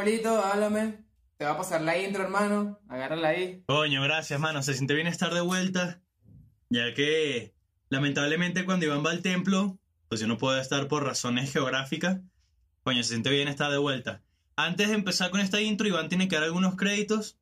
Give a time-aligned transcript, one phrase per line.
[0.00, 1.04] Polito, háblame.
[1.36, 2.80] Te va a pasar la intro, hermano.
[2.88, 3.62] Agárrala ahí.
[3.66, 4.62] Coño, gracias, mano.
[4.62, 6.00] Se siente bien estar de vuelta.
[6.70, 7.52] Ya que,
[7.90, 9.78] lamentablemente, cuando Iván va al templo,
[10.08, 12.18] pues yo no puedo estar por razones geográficas.
[12.82, 14.22] Coño, se siente bien estar de vuelta.
[14.56, 17.38] Antes de empezar con esta intro, Iván tiene que dar algunos créditos.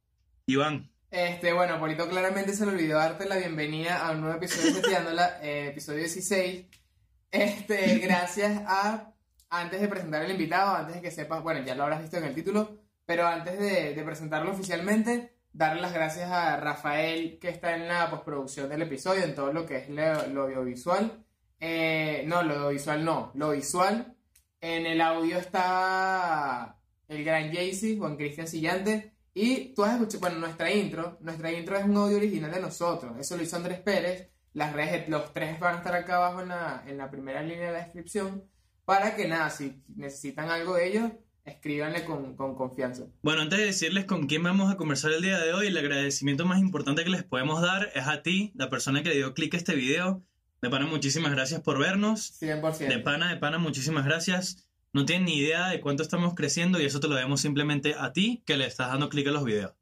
[0.47, 0.91] Iván.
[1.13, 5.23] Este, bueno, Polito claramente se le olvidó darte la bienvenida a un nuevo episodio de
[5.43, 6.67] eh, episodio 16.
[7.31, 9.13] Este, gracias a,
[9.51, 12.25] antes de presentar al invitado, antes de que sepas, bueno, ya lo habrás visto en
[12.25, 17.75] el título, pero antes de, de presentarlo oficialmente, darle las gracias a Rafael, que está
[17.75, 21.25] en la postproducción del episodio, en todo lo que es lo, lo audiovisual.
[21.61, 24.15] Eh, no, lo audiovisual no, lo visual.
[24.61, 26.79] En el audio está
[27.09, 29.15] el gran Jaycee, Juan Cristian Sillante.
[29.35, 33.17] Y tú has escuchado, bueno, nuestra intro, nuestra intro es un audio original de nosotros.
[33.19, 34.31] Eso lo hizo Andrés Pérez.
[34.55, 37.67] Las redes, los tres van a estar acá abajo en la, en la primera línea
[37.67, 38.45] de la descripción.
[38.89, 41.13] Para que nada, si necesitan algo de ellos,
[41.45, 43.05] escríbanle con, con confianza.
[43.21, 46.47] Bueno, antes de decirles con quién vamos a conversar el día de hoy, el agradecimiento
[46.47, 49.53] más importante que les podemos dar es a ti, la persona que le dio clic
[49.53, 50.25] a este video.
[50.63, 52.41] De pana, muchísimas gracias por vernos.
[52.41, 52.89] 100%.
[52.89, 54.71] De pana, de pana, muchísimas gracias.
[54.95, 58.15] No tienen ni idea de cuánto estamos creciendo y eso te lo debemos simplemente a
[58.15, 59.75] ti que le estás dando clic a los videos.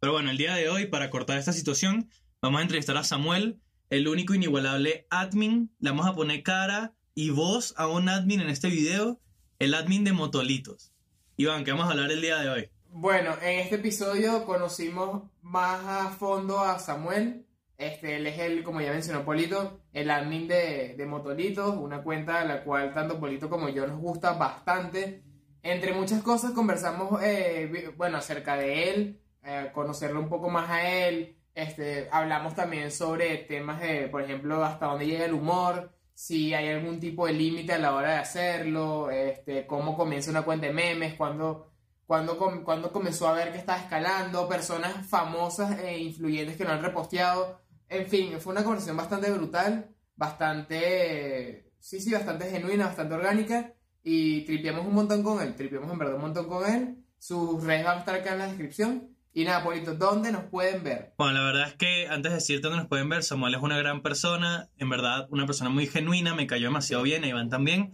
[0.00, 2.10] Pero bueno, el día de hoy, para cortar esta situación,
[2.42, 5.74] vamos a entrevistar a Samuel, el único inigualable admin.
[5.80, 9.20] Le vamos a poner cara y voz a un admin en este video,
[9.58, 10.92] el admin de Motolitos.
[11.36, 12.70] Iván, ¿qué vamos a hablar el día de hoy?
[12.88, 17.46] Bueno, en este episodio conocimos más a fondo a Samuel.
[17.76, 22.40] Este, él es el, como ya mencionó Polito, el admin de, de Motolitos, una cuenta
[22.40, 25.22] a la cual tanto Polito como yo nos gusta bastante.
[25.62, 31.06] Entre muchas cosas conversamos, eh, bueno, acerca de él, eh, conocerlo un poco más a
[31.06, 31.36] él.
[31.54, 36.68] Este, hablamos también sobre temas de, por ejemplo, hasta dónde llega el humor, si hay
[36.68, 40.72] algún tipo de límite a la hora de hacerlo, este, cómo comienza una cuenta de
[40.72, 41.70] memes, cuándo
[42.06, 46.72] cuando, com- cuando comenzó a ver que estaba escalando, personas famosas e influyentes que lo
[46.72, 47.60] han reposteado.
[47.88, 53.74] En fin, fue una conversación bastante brutal, bastante, sí, sí, bastante genuina, bastante orgánica.
[54.02, 57.04] Y tripeamos un montón con él, tripeamos en verdad un montón con él.
[57.18, 59.13] Sus redes van a estar acá en la descripción.
[59.36, 61.12] Y nada, Polito, ¿dónde nos pueden ver?
[61.18, 63.76] Bueno, la verdad es que antes de decirte dónde nos pueden ver, Samuel es una
[63.76, 67.90] gran persona, en verdad, una persona muy genuina, me cayó demasiado bien, Iván también.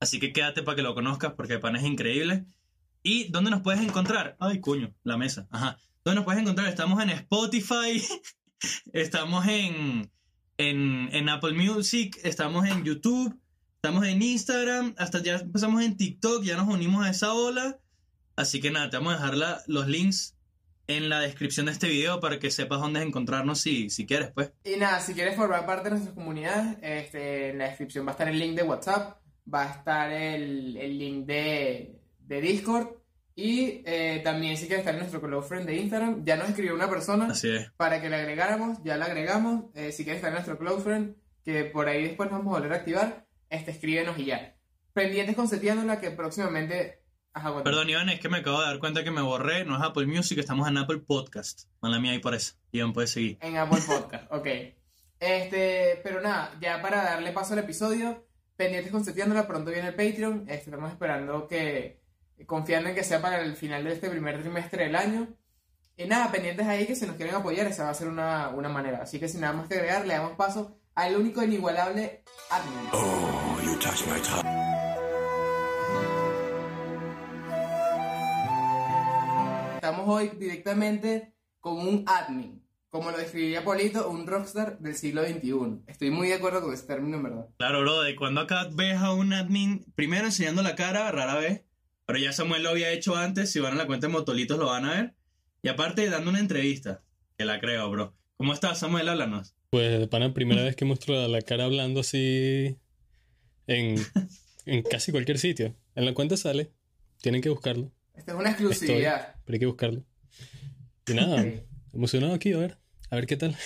[0.00, 2.46] Así que quédate para que lo conozcas porque pan es increíble.
[3.02, 4.36] ¿Y dónde nos puedes encontrar?
[4.40, 5.46] Ay, coño, la mesa.
[5.50, 5.76] Ajá.
[6.04, 6.68] ¿Dónde nos puedes encontrar?
[6.68, 8.02] Estamos en Spotify,
[8.94, 10.10] estamos en,
[10.56, 13.38] en, en Apple Music, estamos en YouTube,
[13.76, 17.78] estamos en Instagram, hasta ya empezamos en TikTok, ya nos unimos a esa ola.
[18.36, 20.34] Así que nada, te vamos a dejar la- los links
[20.88, 24.52] en la descripción de este video para que sepas dónde encontrarnos si, si quieres, pues.
[24.64, 28.12] Y nada, si quieres formar parte de nuestras comunidades, este, en la descripción va a
[28.12, 29.20] estar el link de WhatsApp,
[29.52, 32.88] va a estar el, el link de, de Discord
[33.36, 36.74] y eh, también si quieres estar en nuestro close friend de Instagram, ya nos escribió
[36.74, 37.70] una persona Así es.
[37.76, 41.14] para que le agregáramos, ya la agregamos, eh, si quieres estar en nuestro close friend,
[41.44, 44.56] que por ahí después nos vamos a volver a activar, este, escríbenos y ya.
[44.94, 47.02] Pendientes con Setiándola que próximamente...
[47.32, 47.64] Ajá, bueno.
[47.64, 49.64] Perdón, Iván, es que me acabo de dar cuenta que me borré.
[49.64, 51.68] No es Apple Music, estamos en Apple Podcast.
[51.80, 52.54] Mala mía ahí por eso.
[52.72, 53.38] Iván, puedes seguir.
[53.40, 54.46] En Apple Podcast, ok.
[55.20, 59.94] Este, pero nada, ya para darle paso al episodio, pendientes con Setiándola, pronto viene el
[59.94, 60.46] Patreon.
[60.48, 62.00] Este, estamos esperando que,
[62.46, 65.28] confiando en que sea para el final de este primer trimestre del año.
[65.96, 68.68] Y nada, pendientes ahí que si nos quieren apoyar, esa va a ser una, una
[68.68, 69.02] manera.
[69.02, 72.88] Así que sin nada más que agregar, le damos paso al único e inigualable admin.
[72.92, 74.57] Oh, you touch my
[79.98, 82.62] Estamos hoy directamente con un admin.
[82.88, 85.82] Como lo describiría Polito, un rockstar del siglo XXI.
[85.88, 87.48] Estoy muy de acuerdo con ese término, en verdad.
[87.56, 91.64] Claro, bro, de cuando acá ves a un admin, primero enseñando la cara, rara vez.
[92.06, 93.50] Pero ya Samuel lo había hecho antes.
[93.50, 95.14] Si van a la cuenta de Motolitos lo van a ver.
[95.62, 97.02] Y aparte, dando una entrevista.
[97.36, 98.14] Que la creo, bro.
[98.36, 99.08] ¿Cómo estás, Samuel?
[99.08, 99.56] Háblanos.
[99.70, 102.78] Pues, de pana, primera vez que muestro la, cara hablando así
[103.66, 103.96] en,
[104.64, 105.74] en casi cualquier sitio.
[105.96, 106.70] En la cuenta sale.
[107.20, 107.90] Tienen que buscarlo.
[108.14, 109.37] Esta es una exclusividad.
[109.48, 110.04] Pero hay que buscarlo.
[111.06, 111.42] Y nada,
[111.94, 112.76] emocionado aquí, a ver.
[113.08, 113.56] A ver qué tal.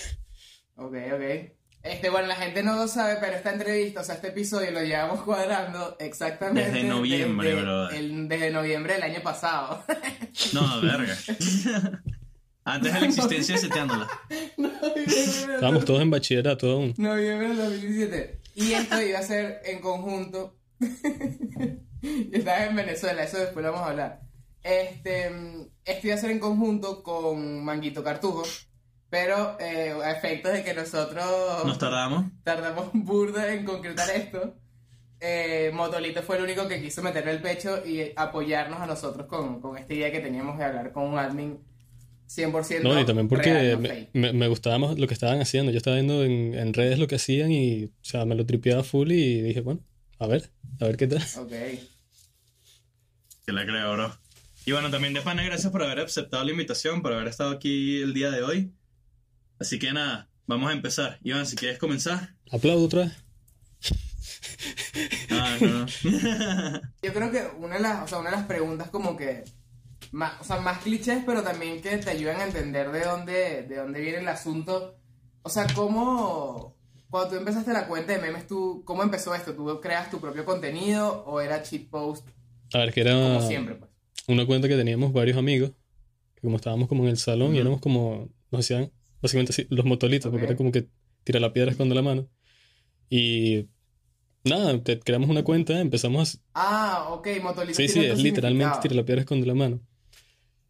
[0.77, 1.51] Ok, ok.
[1.83, 4.81] Este, bueno, la gente no lo sabe, pero esta entrevista, o sea, este episodio lo
[4.81, 7.97] llevamos cuadrando exactamente Desde noviembre, desde, brother.
[7.99, 9.83] el- desde noviembre del año pasado.
[10.53, 11.17] No, verga.
[12.63, 14.07] Antes de la existencia de Seteándola.
[14.55, 16.93] noviembre, Estábamos todos en bachillerato aún.
[16.97, 18.39] noviembre del 2017.
[18.55, 20.55] Y esto iba a ser en conjunto.
[22.31, 24.21] Estás en Venezuela, eso después lo vamos a hablar.
[24.63, 25.27] Este,
[25.85, 28.43] esto iba a ser en conjunto con Manguito Cartujo,
[29.09, 32.25] pero eh, a efectos de que nosotros Nos tardamos.
[32.43, 34.55] tardamos burda en concretar esto.
[35.19, 39.59] eh, Motolito fue el único que quiso meter el pecho y apoyarnos a nosotros con,
[39.61, 41.59] con esta idea que teníamos de hablar con un admin
[42.27, 45.39] 100% No, y también porque real, no me, me- me gustaba más lo que estaban
[45.41, 45.71] haciendo.
[45.71, 48.83] Yo estaba viendo en, en redes lo que hacían y, o sea, me lo tripeaba
[48.83, 49.81] full y dije, bueno,
[50.19, 50.49] a ver,
[50.79, 51.21] a ver qué tal.
[51.39, 51.51] Ok.
[53.45, 54.17] Que la creo, bro.
[54.65, 58.01] Y bueno, también de pana, gracias por haber aceptado la invitación, por haber estado aquí
[58.01, 58.71] el día de hoy.
[59.59, 61.19] Así que nada, vamos a empezar.
[61.21, 62.35] Iván, si quieres comenzar.
[62.51, 63.23] Aplaudo otra vez.
[65.31, 65.85] Ah, no.
[67.01, 69.43] Yo creo que una de las, o sea, una de las preguntas como que
[70.11, 73.75] más, o sea, más clichés, pero también que te ayudan a entender de dónde, de
[73.75, 74.97] dónde viene el asunto.
[75.41, 76.77] O sea, cómo
[77.09, 79.53] cuando tú empezaste la cuenta de memes, tú, ¿cómo empezó esto?
[79.53, 82.25] ¿Tú creas tu propio contenido o era cheat post
[82.73, 83.75] A ver, que era como siempre?
[83.75, 83.92] Pues?
[84.27, 85.71] Una cuenta que teníamos varios amigos,
[86.35, 87.61] que como estábamos como en el salón y Ujú.
[87.61, 88.91] éramos como, nos hacían
[89.21, 90.49] básicamente así, los motolitos, porque Ok.
[90.51, 90.87] era como que
[91.23, 92.27] tira la piedra, esconde la mano.
[93.09, 93.67] Y
[94.43, 98.95] nada, te- creamos una cuenta, empezamos a, Ah, ok, Motolito Sí, sí, es literalmente tira
[98.95, 99.81] la piedra, esconde la mano.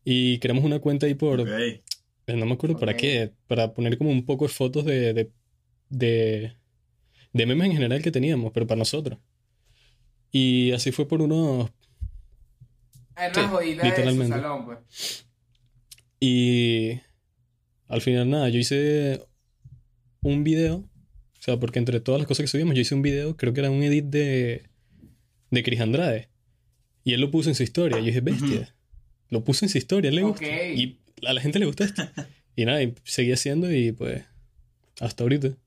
[0.06, 1.50] Y creamos una cuenta ahí por, Ok.
[1.50, 1.82] eh,
[2.36, 2.98] no me acuerdo para Ok.
[3.00, 5.32] qué, para poner como un poco de fotos de, de,
[5.90, 6.54] de,
[7.34, 9.20] de memes en general que teníamos, pero para nosotros.
[10.32, 11.70] Y así fue por unos...
[13.16, 15.26] Era Sí, una jodita de su salón, pues.
[16.20, 17.00] Y
[17.88, 19.26] al final nada, yo hice
[20.22, 23.36] un video, o sea, porque entre todas las cosas que subimos, yo hice un video,
[23.36, 24.64] creo que era un edit de,
[25.52, 26.30] de Chris Andrade.
[27.04, 27.98] Y él lo puso en su historia.
[27.98, 28.74] Y yo dije, bestia.
[29.30, 30.46] Lo puso en su historia, le gusta.
[30.46, 32.04] Y a la gente le gusta esto.
[32.56, 34.24] Y nada, y seguí haciendo y pues
[35.02, 35.58] hasta ahorita.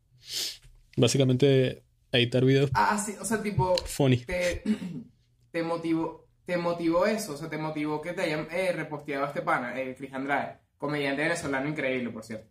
[0.97, 1.83] Básicamente
[2.13, 4.19] editar videos Ah, sí, o sea, tipo, funny.
[4.19, 4.63] te,
[5.51, 9.29] te motivó, te motivó eso, o sea, te motivó que te hayan eh, reposteado a
[9.29, 12.47] este pana, eh, Chris Andrade, comediante venezolano increíble, por cierto.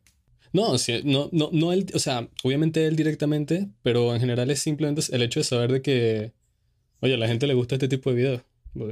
[0.51, 4.59] No, sí, no, no, no él, o sea, obviamente él directamente, pero en general es
[4.59, 6.33] simplemente el hecho de saber de que,
[6.99, 8.41] oye, a la gente le gusta este tipo de videos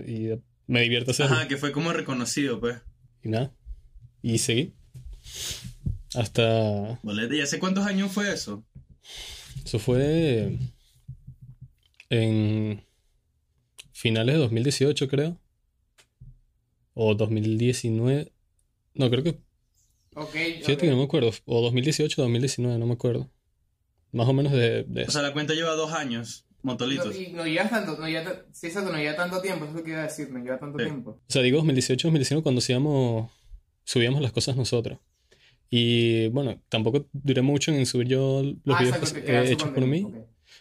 [0.07, 0.29] y
[0.67, 1.35] me divierte hacerlo.
[1.35, 2.77] Ajá, que fue como reconocido, pues.
[3.23, 3.53] Y nada,
[4.21, 4.73] y seguí.
[6.15, 6.99] Hasta.
[7.31, 8.63] ¿Y hace cuántos años fue eso?
[9.63, 10.57] eso fue
[12.09, 12.83] en
[14.03, 15.37] finales de 2018, creo.
[16.93, 18.31] O 2019.
[18.95, 19.39] No, creo que
[20.15, 20.79] Ok, Fíjate ok.
[20.81, 21.31] que no me acuerdo.
[21.45, 23.29] O 2018 o 2019, no me acuerdo.
[24.11, 27.15] Más o menos de, de O sea, la cuenta lleva dos años, No, Motolitos.
[27.19, 29.83] y no llevas tanto, no lleva, sí, exacto, no lleva tanto tiempo, eso es lo
[29.83, 30.85] que iba a decir, no lleva tanto Sí.
[30.85, 31.09] tiempo.
[31.11, 33.31] O sea, digo 2018, 2019 cuando hacíamos,
[33.85, 34.99] subíamos las cosas nosotros.
[35.71, 39.51] Y bueno, tampoco duré mucho en subir yo los ah, videos exacto, que- que eh,
[39.51, 40.05] hechos por mí.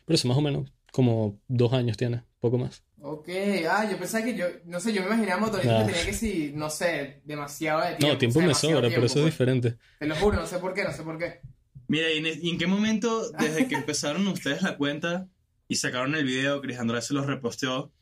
[0.06, 2.82] Pero eso más o menos como dos años tiene, poco más.
[3.04, 3.28] Ok,
[3.68, 5.86] ah, yo pensaba que yo, no sé, yo me imaginaba motorista Nah.
[5.86, 8.06] que tenía que sí, no sé, demasiado de tiempo.
[8.06, 9.24] No, tiempo o sea, me sobra, pero eso es pues.
[9.24, 9.76] diferente.
[9.98, 11.40] Te lo juro, no sé por qué, no sé por qué.
[11.88, 15.28] Mira, ¿y en, y en qué momento, desde que empezaron ustedes la cuenta
[15.66, 17.92] y sacaron el video, Chris Andrade se los reposteó,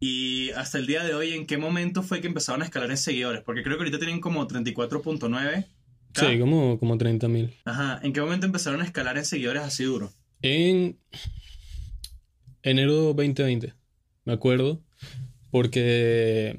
[0.00, 2.96] y hasta el día de hoy, ¿en qué momento fue que empezaron a escalar en
[2.96, 3.42] seguidores?
[3.42, 5.66] Porque creo que ahorita tienen como 34.9.
[6.14, 7.54] Sí, como, como 30 mil.
[7.66, 10.10] Ajá, ¿en qué momento empezaron a escalar en seguidores así duro?
[10.40, 10.98] En
[12.62, 13.74] enero 2020,
[14.28, 14.80] me acuerdo,
[15.50, 16.54] porque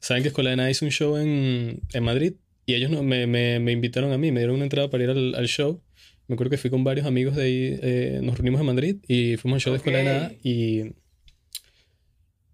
[0.00, 2.34] saben que Escuela de Nada hizo un show en, en Madrid
[2.66, 5.10] y ellos no- me, me- me invitaron a mí, me dieron una entrada para ir
[5.10, 5.82] al, al show.
[6.26, 9.36] Me acuerdo que fui con varios amigos de ahí, eh, nos reunimos en Madrid y
[9.36, 10.04] fuimos al show de Escuela de.
[10.04, 10.80] Nada y...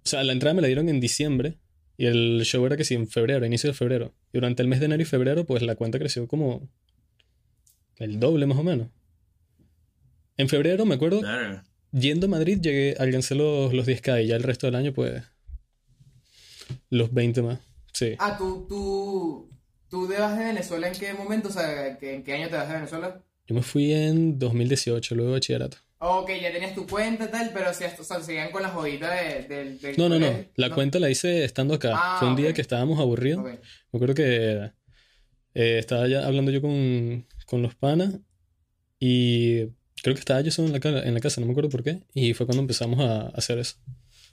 [0.03, 1.59] O sea, la entrada me la dieron en diciembre
[1.97, 4.13] y el show era que sí, en febrero, inicio de febrero.
[4.33, 6.69] Y durante el mes de enero y febrero, pues la cuenta creció como
[7.99, 8.89] el doble más o menos.
[10.37, 11.65] En febrero, me acuerdo, Verga.
[11.93, 15.23] Yendo a Madrid llegué, alcancé los, los 10k y ya el resto del año, pues,
[16.91, 17.59] los 20 más.
[17.93, 18.15] Sí.
[18.19, 19.51] Ah, tú, tú,
[19.89, 22.57] tú te vas de Venezuela en qué momento, o sea, ¿que- ¿en qué año te
[22.57, 23.23] vas de Venezuela?
[23.47, 25.79] Yo me fui en 2018, luego de bachillerato.
[25.99, 29.11] Ok, ya tenías tu cuenta y tal, pero si, o sea, seguían con la jodita
[29.13, 30.45] de, del- del No, no, no.
[30.55, 31.93] La cuenta la hice estando acá.
[31.95, 33.41] Ah, Fue un día que estábamos aburridos.
[33.41, 33.47] Ok.
[33.93, 34.71] Me acuerdo que
[35.55, 38.15] eh, estaba ya hablando yo con, con los panas
[38.99, 39.65] y
[40.03, 42.01] creo que estaba yo solo en la, en la casa, no me acuerdo por qué.
[42.15, 43.77] Y fue cuando empezamos a hacer eso.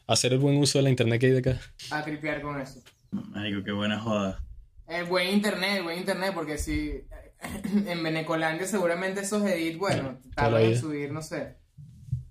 [0.08, 1.60] A hacer el buen uso de la internet que hay de acá.
[1.92, 2.82] A tripear con eso.
[3.12, 4.44] Marico, qué buena joda.
[4.88, 7.02] El buen internet, el buen internet, porque si
[7.88, 11.56] en Venecolandia seguramente esos edits, bueno, tardan en subir, no sé.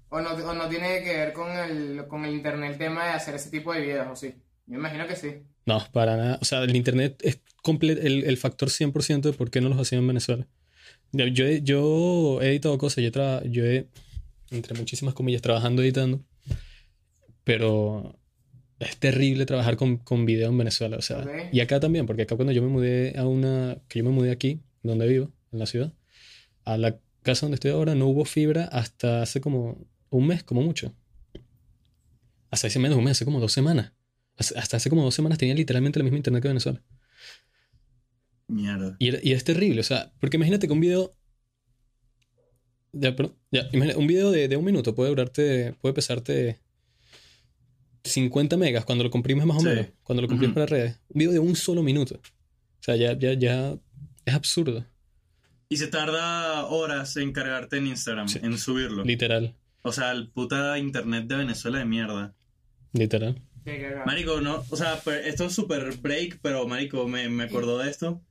[0.08, 3.10] O no, o no tiene que ver con el, con el internet el tema de
[3.10, 4.34] hacer ese tipo de videos, o sí.
[4.66, 5.42] Yo imagino que sí.
[5.66, 6.38] No, para nada.
[6.40, 9.78] O sea, el internet es comple- el, el factor 100% de por qué no los
[9.80, 10.46] hacían en Venezuela.
[11.12, 13.86] Yo, yo he, editado cosas, yo, tra- yo he,
[14.50, 16.22] entre muchísimas comillas, trabajando editando,
[17.44, 18.18] pero
[18.78, 20.96] es terrible trabajar con, con video en Venezuela.
[20.96, 21.28] O sea, Ok.
[21.52, 24.30] y acá también, porque acá cuando yo me mudé a una, que yo me mudé
[24.30, 25.92] aquí, donde vivo, en la ciudad,
[26.64, 30.62] a la casa donde estoy ahora, no hubo fibra hasta hace como un mes, como
[30.62, 30.94] mucho.
[32.50, 33.92] Hasta hace menos de un mes, hace como dos semanas.
[34.36, 36.82] Hasta hace como dos semanas tenía literalmente la misma internet que Venezuela.
[38.48, 38.96] Mierda.
[38.98, 41.14] Y, era- y es terrible, o sea, porque imagínate que un video.
[42.92, 46.60] Ya, perdón, ya, un video de, de un minuto puede durarte, puede pesarte
[48.04, 49.66] 50 megas cuando lo comprimes más o Sí.
[49.66, 50.54] menos, cuando lo comprimes Ujú.
[50.54, 51.00] para redes.
[51.08, 52.14] Un video de un solo minuto.
[52.16, 53.76] O sea, ya, ya, ya
[54.24, 54.86] es absurdo,
[55.68, 58.38] Y se tarda horas en cargarte en Instagram, Sí.
[58.40, 59.02] en subirlo.
[59.04, 62.34] literal, O sea, el puta internet de Venezuela de mierda.
[62.92, 63.42] literal.
[64.06, 68.22] Marico, no, o sea, esto es súper break, pero Marico, me, me acordó de esto.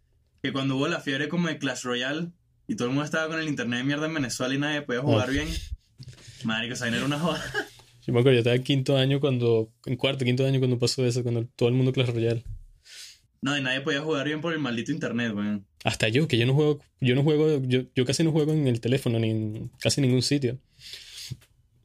[0.46, 2.28] Que cuando hubo la fiebre como de Clash Royale
[2.68, 5.02] y todo el mundo estaba con el internet de mierda en Venezuela y nadie podía
[5.02, 5.32] jugar Oh.
[5.32, 5.48] bien.
[6.44, 7.42] Marico, esa era una joda.
[8.06, 11.04] Yo me acuerdo, yo estaba en quinto año cuando, en cuarto, quinto año cuando pasó
[11.04, 12.44] eso, cuando todo el mundo Clash Royale.
[13.42, 15.66] No, y nadie podía jugar bien por el maldito internet, weón.
[15.84, 18.68] Hasta yo, que yo no juego, yo no juego, yo, yo casi no juego en
[18.68, 20.60] el teléfono ni en casi ningún sitio.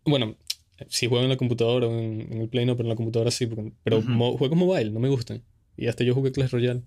[0.05, 0.37] Bueno,
[0.89, 3.31] sí juego en la computadora o en, en el Play no, pero en la computadora
[3.31, 5.43] sí, porque- pero mo- juegos mobile, no me gustan.
[5.79, 6.83] Y hasta yo jugué Clash Royale.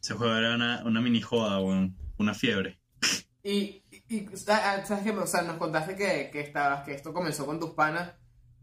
[0.00, 1.96] Ese juego era una, una mini joda, weón.
[2.18, 2.78] Una fiebre.
[3.42, 7.46] Y, y, ah, sabes que, o sea, nos contaste que, que estabas, que esto comenzó
[7.46, 8.14] con tus panas,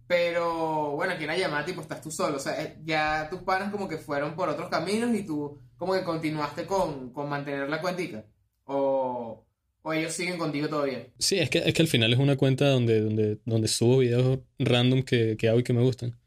[0.07, 3.43] pero bueno, aquí en la llamada tipo estás tú solo, o sea, eh, ya tus
[3.43, 7.69] panas como que fueron por otros caminos y tú como que continuaste con, con mantener
[7.69, 8.25] la cuentica,
[8.65, 9.45] o,
[9.83, 11.07] o ellos siguen contigo todavía.
[11.17, 14.39] Sí, es que, es que al final es una cuenta donde, donde, donde subo videos
[14.59, 16.19] random que, que hago y que me gustan.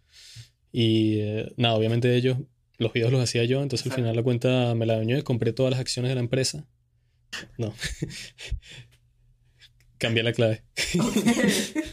[0.72, 2.38] Y eh, nada, obviamente ellos,
[2.78, 5.52] los videos los hacía yo, entonces al final la cuenta me la dañó y compré
[5.52, 6.66] todas las acciones de la empresa.
[7.58, 7.74] No.
[9.98, 10.62] Cambié la clave.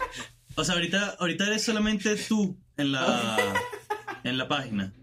[0.55, 3.55] O sea, ahorita, ahorita eres solamente tú en la,
[4.23, 4.93] en la página.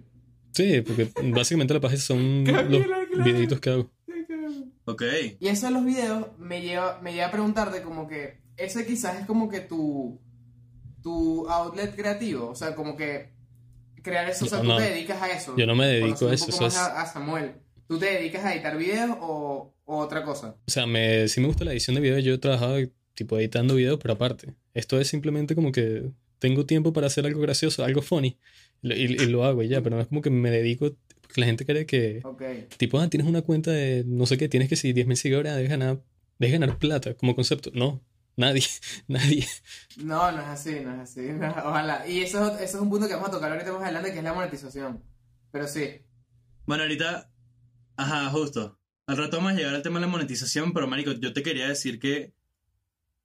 [0.52, 3.90] Sí, porque básicamente la página son Cambié los videitos que hago.
[4.84, 5.02] Ok.
[5.40, 9.20] Y eso de los videos me lleva, me lleva a preguntarte como que ese quizás
[9.20, 10.20] es como que tu,
[11.02, 13.32] tu outlet creativo, o sea, como que
[14.02, 14.76] crear eso, o sea, tú no.
[14.76, 15.56] te dedicas a eso.
[15.56, 17.52] Yo no me dedico a un eso, poco eso más a, a Samuel.
[17.88, 20.56] ¿Tú te dedicas a editar videos o, o otra cosa?
[20.66, 22.18] O sea, me, sí me gusta la edición de video.
[22.20, 22.78] Yo he trabajado
[23.14, 24.54] tipo editando videos, pero aparte.
[24.74, 28.38] Esto es simplemente como que tengo tiempo para hacer algo gracioso, algo funny.
[28.82, 30.96] Y, lo- y- y lo hago y ya, pero no es como que me dedico.
[31.36, 32.42] La gente cree que, Ok.
[32.76, 35.70] tipo, ah, tienes una cuenta de no sé qué, tienes que seguir 10.000 seguidores, debes
[35.70, 36.00] ganar,
[36.38, 37.70] debes ganar plata como concepto.
[37.74, 38.00] No,
[38.36, 38.64] nadie,
[39.08, 39.46] nadie.
[39.96, 41.20] No, no es así, no es así.
[41.32, 42.06] no, ojalá.
[42.06, 44.24] Y eso, eso es un punto que vamos a tocar ahorita más adelante, que es
[44.24, 45.02] la monetización.
[45.50, 46.02] Pero sí.
[46.66, 47.30] Bueno, ahorita.
[47.96, 48.78] Ajá, justo.
[49.06, 51.68] Al rato vamos a llegar al tema de la monetización, pero Marico, yo te quería
[51.68, 52.32] decir que.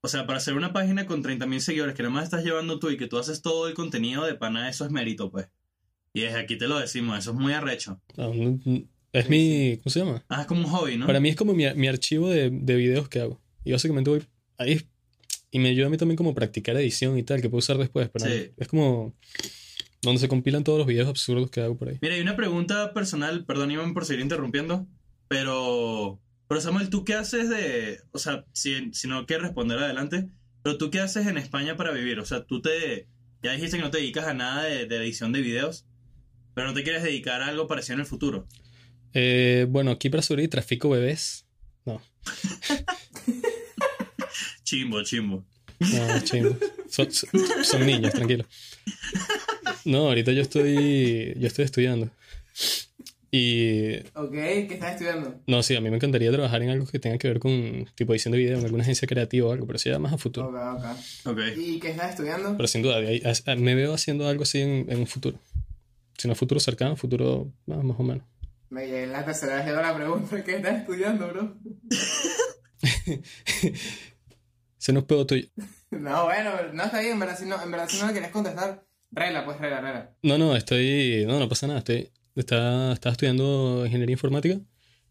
[0.02, 2.92] O sea, para hacer una página con 30.000 seguidores que nada más estás llevando tú
[2.92, 5.50] y que tú haces todo el contenido de pana, eso es mérito, pues.
[6.14, 8.00] Y desde aquí te lo decimos, eso es muy arrecho.
[8.16, 10.26] No, no, no, es Sí, mi, ¿cómo se llama?
[10.30, 11.08] Ah, es como un hobby, ¿no?
[11.08, 13.42] Para mí es como mi, mi archivo de, de videos que hago.
[13.64, 14.24] Y básicamente voy
[14.58, 14.88] ahí.
[15.52, 18.10] Y me ayuda a mí también como practicar edición y tal, que puedo usar después.
[18.12, 18.52] Pero Sí.
[18.58, 19.16] es como
[20.02, 21.98] donde se compilan todos los videos absurdos que hago por ahí.
[22.02, 24.86] Mira, hay una pregunta personal, perdón Iván por seguir interrumpiendo,
[25.28, 30.28] pero, pero Samuel, ¿tú qué haces de, o sea, si, si no quieres responder adelante,
[30.62, 32.20] pero tú qué haces en España para vivir?
[32.20, 33.08] O sea, tú te,
[33.42, 35.86] ya dijiste que no te dedicas a nada de, de edición de videos,
[36.54, 38.48] pero no te quieres dedicar a algo parecido en el futuro.
[39.14, 41.48] Eh, bueno, aquí para subir trafico bebés.
[41.86, 42.02] No,
[44.66, 45.44] Chimbo, chimbo.
[45.80, 46.58] no, chimbo.
[46.90, 47.30] Son, son-
[47.64, 48.46] son niños, tranquilo.
[49.86, 52.10] No, ahorita yo estoy, yo estoy estudiando.
[53.32, 55.42] Y Ok, ¿qué estás estudiando?
[55.46, 58.14] no, sí, a mí me encantaría trabajar en algo que tenga que ver con tipo
[58.14, 60.48] edición de video, en alguna agencia creativa o algo, pero sí ya más a futuro.
[60.48, 61.32] Ok, ok.
[61.32, 61.40] Ok.
[61.58, 62.56] ¿Y qué estás estudiando?
[62.56, 63.00] Pero sin duda,
[63.58, 65.38] me veo haciendo algo así en, en un futuro.
[66.18, 68.24] Si no futuro cercano, futuro más o menos.
[68.70, 71.58] Me llegué en la tercera vez la pregunta, ¿qué estás estudiando, bro?
[74.86, 75.48] Ese no es pedo tuyo.
[75.90, 78.30] No, bueno, no está bien, en verdad, si no, en verdad si no le querés
[78.30, 80.12] contestar, regla, pues regla, regla.
[80.22, 81.26] No, no, estoy.
[81.26, 81.80] No, no pasa nada.
[81.80, 84.60] Estoy, está, estaba estudiando ingeniería informática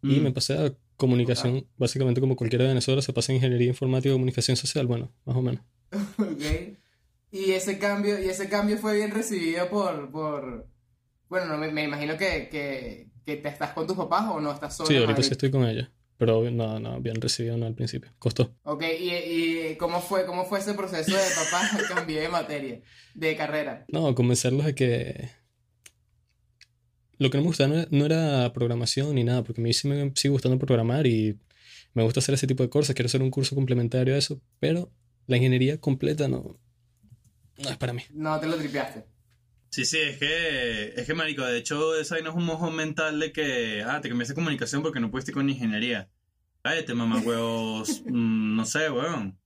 [0.00, 0.23] y Mm.
[0.23, 1.66] me pasé a comunicación.
[1.76, 4.87] Básicamente, como cualquiera de Venezuela, se pasa en ingeniería informática y comunicación social.
[4.87, 5.61] Bueno, más o menos.
[6.19, 6.78] Ok.
[7.33, 10.69] Y ese cambio, y ese cambio fue bien recibido por, por...
[11.28, 14.52] Bueno, no, me, me imagino que, que, que te estás con tus papás o no
[14.52, 14.87] estás solo.
[14.87, 15.25] Sí, ahorita Madrid.
[15.26, 15.90] sí estoy con ella.
[16.16, 18.12] Pero no, no, bien recibido no al principio.
[18.18, 18.54] Costó.
[18.62, 21.71] Ok, ¿y, y cómo, fue, cómo fue ese proceso de papá?
[21.94, 22.80] Cambié de materia,
[23.14, 23.85] de carrera.
[23.88, 25.30] No, convencerlos de que.
[27.18, 29.73] Lo que no me gustaba no era, no era programación ni nada, porque a mí
[29.73, 31.38] sí me sigue gustando programar y
[31.94, 32.94] me gusta hacer ese tipo de cosas.
[32.94, 34.92] Quiero hacer un curso complementario a eso, pero
[35.26, 36.59] la ingeniería completa no,
[37.59, 38.02] no es para mí.
[38.12, 39.13] No te lo tripeaste.
[39.75, 43.19] Sí, sí, es que, es que, marico, de hecho, esa vaina es un mojón mental
[43.19, 46.09] de que, ah, te cambiaste comunicación porque no pudiste con ingeniería.
[46.62, 49.37] Cállate, mamá, huevos, mm, no sé, weón.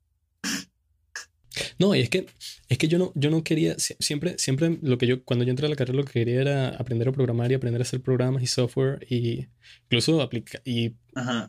[1.79, 2.27] No, y es que,
[2.69, 5.51] es que yo no, yo no quería, sie- siempre, siempre lo que yo, cuando yo
[5.51, 8.03] entré a la carrera lo que quería era aprender a programar y aprender a hacer
[8.03, 9.47] programas y software y
[9.85, 11.47] incluso aplicar, y Ajá.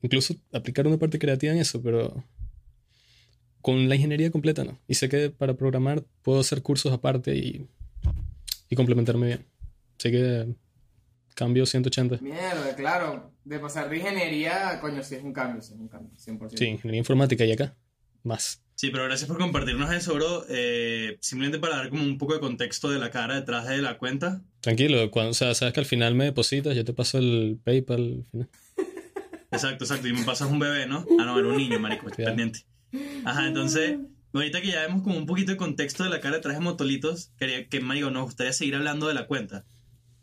[0.00, 2.24] incluso aplicar una parte creativa en eso, pero
[3.60, 4.80] con la ingeniería completa no.
[4.88, 7.68] Y sé que para programar puedo hacer cursos aparte y,
[8.70, 9.46] y complementarme bien.
[9.98, 10.54] Así que
[11.34, 12.18] cambio 180.
[12.22, 13.32] Mierda, claro.
[13.44, 16.56] De pasar de ingeniería, coño, sí es un cambio, sí es un cambio, 100%.
[16.56, 17.76] Sí, ingeniería informática y acá,
[18.22, 18.62] más.
[18.76, 20.44] Sí, pero gracias por compartirnos eso, bro.
[20.48, 23.98] Eh, simplemente para dar como un poco de contexto de la cara detrás de la
[23.98, 24.42] cuenta.
[24.60, 28.00] Tranquilo, cuando, o sea, sabes que al final me depositas, yo te paso el PayPal.
[28.00, 28.48] al final.
[29.50, 30.08] Exacto, exacto.
[30.08, 31.04] Y me pasas un bebé, ¿no?
[31.18, 32.60] Ah, no, era un niño, marico, estoy pendiente.
[33.24, 33.98] Ajá, entonces,
[34.38, 37.32] ahorita que ya vemos como un poquito de contexto de la cara detrás de Motolitos,
[37.38, 39.64] quería que, marico, nos gustaría seguir hablando de la cuenta.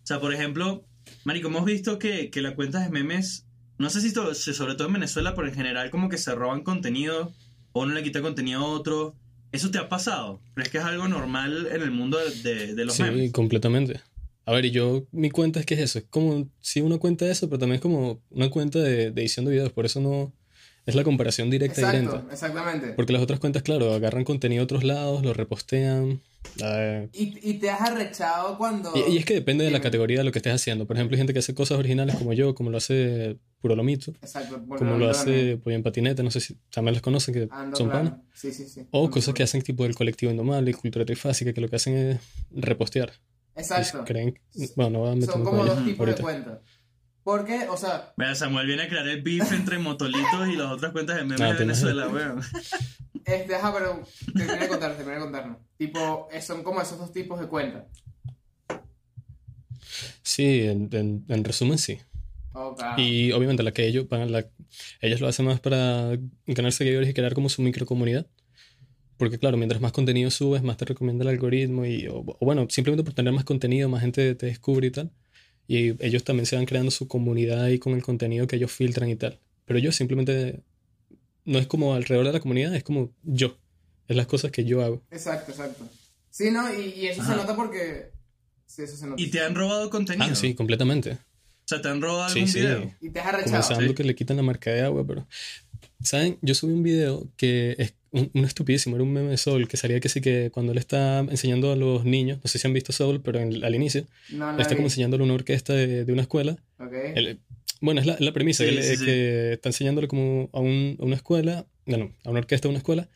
[0.04, 0.86] O sea, por ejemplo,
[1.26, 3.46] marico, hemos visto que, que la cuenta de memes,
[3.78, 7.34] no sé si sobre todo en Venezuela, pero en general como que se roban contenido
[7.74, 9.16] o uno le quita contenido a otro.
[9.52, 10.42] ¿Eso te ha pasado?
[10.56, 13.32] ¿Crees que es algo normal en el mundo de, los Sí, memes?
[13.32, 14.02] completamente.
[14.46, 17.26] A ver, y yo, mi cuenta es que es eso, es como, sí, una cuenta
[17.26, 20.00] de eso, pero también es como una cuenta de, de edición de videos, por eso
[20.00, 20.34] no,
[20.88, 22.24] es la comparación directa y lenta.
[22.32, 22.94] exactamente.
[22.94, 26.22] Porque las otras cuentas, claro, agarran contenido de otros lados, lo repostean.
[26.64, 28.92] eh, Y, y te has arrechado cuando...
[28.96, 30.88] y, y es que depende de la categoría de lo que estés haciendo.
[30.88, 34.12] Por ejemplo, hay gente que hace cosas originales como yo, como lo hace Puro Lomito,
[34.22, 37.76] Exacto, como lo hace Pollo en Patineta, no sé si también las conocen, que ando
[37.76, 38.14] son panas.
[38.34, 38.82] Sí, sí, sí.
[38.92, 41.98] O Ando cosas que hacen tipo del colectivo indomable cultura trifásica, que lo que hacen
[41.98, 42.20] es
[42.52, 43.12] repostear.
[43.56, 44.04] Exacto.
[44.06, 44.40] creen,
[44.76, 46.18] bueno, no voy a meterme Son como dos tipos ahorita.
[46.18, 46.60] de cuentas.
[47.28, 50.94] Porque, o sea, Vea, Samuel viene a crear el beef entre Motolitos y las otras
[50.94, 52.40] cuentas de memes Ah, de Venezuela, weón.
[53.26, 54.02] este, ajá, pero
[54.34, 55.58] terminé de contar, terminé de contarnos.
[55.78, 57.84] Tipo, son como esos dos tipos de cuentas.
[60.22, 61.98] Sí, en, en- en resumen sí.
[62.54, 62.82] Ok.
[62.96, 64.46] Y obviamente la que ellos van a la,
[65.02, 68.26] ellos lo hacen más para ganar seguidores y crear como su microcomunidad.
[69.18, 72.68] Porque claro, mientras más contenido subes, más te recomienda el algoritmo y o, o bueno,
[72.70, 75.12] simplemente por tener más contenido, más gente te descubre y tal.
[75.68, 79.10] Y ellos también se van creando su comunidad ahí con el contenido que ellos filtran
[79.10, 79.40] y tal.
[79.66, 80.62] Pero yo simplemente
[81.46, 83.58] no es como alrededor de la comunidad, es como yo.
[84.08, 85.04] Es las cosas que yo hago.
[85.12, 85.86] Exacto, exacto.
[86.30, 86.74] Sí, ¿no?
[86.74, 87.38] Y, y eso se Ajá.
[87.42, 88.12] nota porque...
[88.66, 89.22] Sí, eso se nota.
[89.22, 90.28] Y te han robado contenido.
[90.32, 91.12] Ah, sí, completamente.
[91.14, 91.18] O
[91.66, 92.60] sea, te han robado Sí, algún sí.
[92.62, 92.96] video.
[93.02, 93.52] Y te has arrechado.
[93.64, 93.96] Comenzando Sí.
[93.96, 95.28] que le quitan la marca de agua, pero...
[96.02, 96.38] ¿Saben?
[96.42, 99.78] Yo subí un video que es un, un estupidísimo, era un meme de Soul, que
[99.78, 102.74] salía que sí que cuando él está enseñando a los niños, no sé si han
[102.74, 104.76] visto Soul, pero en- al inicio, No, no está vi.
[104.78, 106.58] como enseñándole una orquesta de, de una escuela.
[107.16, 107.40] Él-
[107.82, 109.06] bueno, es la, la premisa, Sí, que, él- sí, eh, sí.
[109.06, 112.72] que está enseñándole como a, un- a una escuela, no, no, a una orquesta de
[112.72, 113.10] una escuela,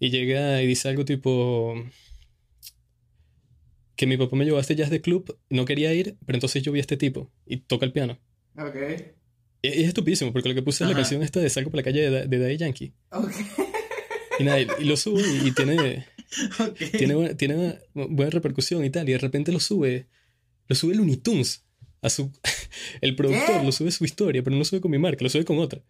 [0.00, 1.74] y llega y dice algo tipo
[3.96, 6.62] que mi papá me llevó a este jazz de club, no quería ir, pero entonces
[6.62, 8.18] yo vi a este tipo y toca el piano.
[8.56, 8.76] Ok.
[9.62, 11.00] Y es estupidísimo, porque lo que puse es la Ajá.
[11.02, 12.92] canción esta de Salgo por la calle de, de Daddy Yankee.
[13.10, 13.32] Ok.
[14.38, 16.06] Y nada, y, y lo sube y, y tiene,
[16.98, 17.78] tiene, buena, tiene buena-
[18.14, 19.08] buena repercusión y tal.
[19.08, 20.08] Y de repente lo sube,
[20.66, 21.64] lo sube Looney Tunes.
[22.00, 22.30] A su,
[23.00, 23.64] el productor ¿Qué?
[23.64, 25.80] lo sube su historia, pero no lo sube con mi marca, lo sube con otra.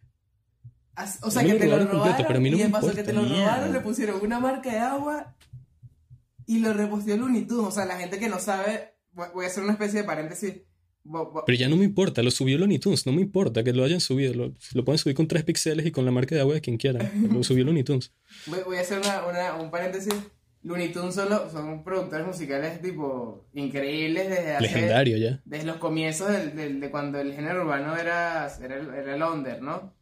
[1.23, 3.73] O sea, que te lo robaron completo, robaron pero no y que te lo robaron,
[3.73, 5.37] le pusieron una marca de agua
[6.47, 7.67] y lo reposteó Looney Tunes.
[7.67, 10.55] O sea, la gente que no sabe, voy a hacer una especie de paréntesis.
[11.47, 14.01] Pero ya no me importa, lo subió Looney Tunes, no me importa que lo hayan
[14.01, 14.35] subido.
[14.35, 16.77] Lo, lo pueden subir con tres pixeles y con la marca de agua de quien
[16.77, 17.11] quieran.
[17.33, 18.13] Lo subió Looney Tunes.
[18.47, 20.13] Voy, voy a hacer una, una- un paréntesis.
[20.63, 25.41] Looney Tunes son, lo- son productores musicales tipo increíbles desde hace, Legendario ya.
[25.45, 29.63] desde los comienzos del- del- de cuando el género urbano era, era, era el under,
[29.63, 29.95] ¿no?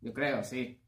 [0.00, 0.80] Yo creo, sí.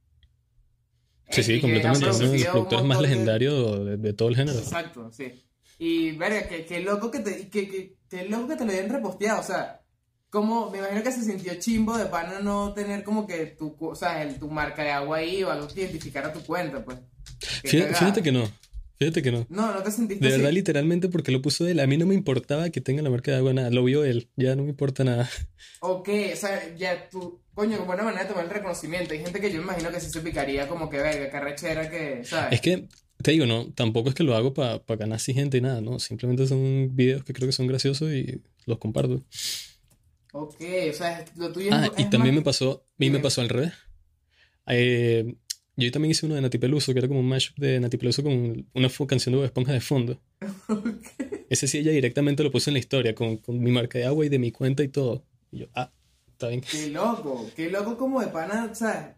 [1.30, 2.08] Sí, sí, completamente.
[2.08, 4.58] Es uno de los productores más legendarios de, de todo el género.
[4.58, 5.42] Exacto, sí.
[5.78, 8.88] Y, verga, qué, qué loco que te, que, que, qué loco que te lo hayan
[8.88, 9.82] reposteado, o sea,
[10.30, 13.94] como, me imagino que se sintió chimbo de pana no tener como que tu, o
[13.94, 16.98] sea, el, tu marca de agua ahí o algo que identificara tu cuenta, pues.
[17.64, 18.48] Fíjate, fíjate que no.
[18.98, 19.46] Fíjate que no.
[19.50, 20.54] No, no te sentiste De verdad, así.
[20.54, 21.80] literalmente, porque lo puso él.
[21.80, 23.70] A mí no me importaba que tenga la marca de agua, nada.
[23.70, 24.30] Lo vio él.
[24.36, 25.28] Ya no me importa nada.
[25.80, 29.12] Ok, o sea, ya tú, coño, una manera de tomar el reconocimiento.
[29.12, 32.24] Hay gente que yo me imagino que sí se picaría como que, verga, carrechera que,
[32.24, 32.54] ¿sabes?
[32.54, 32.88] Es que,
[33.26, 35.98] te digo, no, tampoco es que lo hago para ganar así gente y nada, ¿no?
[35.98, 39.24] Simplemente son videos que creo que son graciosos y los comparto.
[40.32, 40.54] Ok,
[40.90, 43.40] o sea, lo tuyo Ah, es y también me más- pasó, a mí me pasó
[43.40, 43.72] al revés.
[44.68, 45.34] Eh,
[45.76, 48.22] yo también hice uno de Nati Peluso, que era como un mashup de Nati Peluso
[48.22, 50.20] con una canción de Bob Esponja de fondo.
[51.50, 54.24] Ese sí, ella directamente lo puso en la historia, con, con mi marca de agua
[54.24, 55.24] y de mi cuenta y todo.
[55.50, 55.90] Y yo, ah,
[56.28, 56.60] está bien.
[56.60, 59.16] Qué loco, qué loco como de pana, ¿sabes?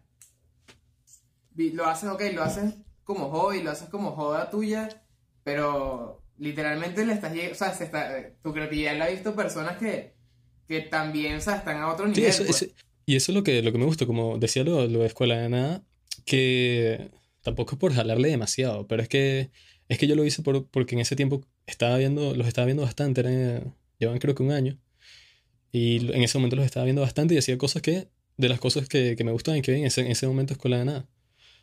[1.51, 2.73] Vi- Lo haces, ok, lo haces
[3.09, 4.87] como hobby, lo haces como joda tuya,
[5.43, 10.13] pero literalmente le estás o sea, se está, tu creatividad la ha visto personas que,
[10.67, 12.29] que también, o sea, están a otro Sí, nivel.
[12.29, 12.69] eso- pues.
[13.07, 15.37] y eso es lo que, lo que me gusta, como decía lo, lo de Escuela
[15.41, 15.81] de Nada,
[16.23, 17.09] que
[17.41, 19.49] tampoco es por jalarle demasiado, pero es que,
[19.87, 22.83] es que yo lo hice por, porque en ese tiempo estaba viendo, los estaba viendo
[22.83, 24.77] bastante, eran- llevan creo que un año,
[25.71, 28.87] y en ese momento los estaba viendo bastante y hacía cosas que, de las cosas
[28.87, 31.07] que, que me gustaban y que vi en ese, en ese momento escuela de nada.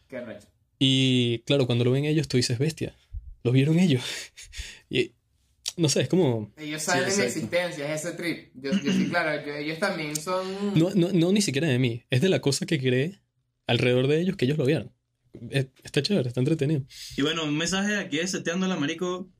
[0.08, 0.48] Qué recho.
[0.78, 2.94] Y claro, cuando lo ven ellos, tú dices, bestia,
[3.42, 4.02] lo vieron ellos.
[4.90, 5.12] y
[5.76, 8.50] no sé, es como, Ellos saben de mi existencia, es ese trip.
[8.54, 10.46] Yo, yo sí, claro, yo- ellos también son...
[10.78, 13.20] no, no, no ni siquiera de mí, es de la cosa que creé
[13.66, 14.92] alrededor de ellos que ellos lo vieron.
[15.50, 16.82] Es- Está chévere, está entretenido.
[17.16, 19.30] Y bueno, un mensaje de aquí de Seteando la Marico.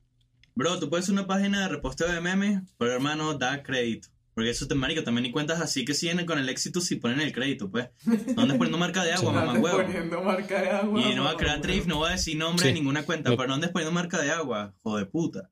[0.54, 4.08] Bro, tú puedes hacer una página de reposteo de memes, pero hermano, da crédito.
[4.36, 7.20] Porque eso te marico, también ni cuentas así que siguen con el éxito si ponen
[7.22, 7.88] el crédito, pues.
[8.04, 9.78] ¿Dónde andas poniendo marca de agua, mamá huevo?
[9.82, 11.00] poniendo marca de agua.
[11.00, 12.68] Y no va a crear trif, no va a decir nombre Sí.
[12.68, 15.50] de ninguna cuenta, pero no andes poniendo marca de agua, joder puta.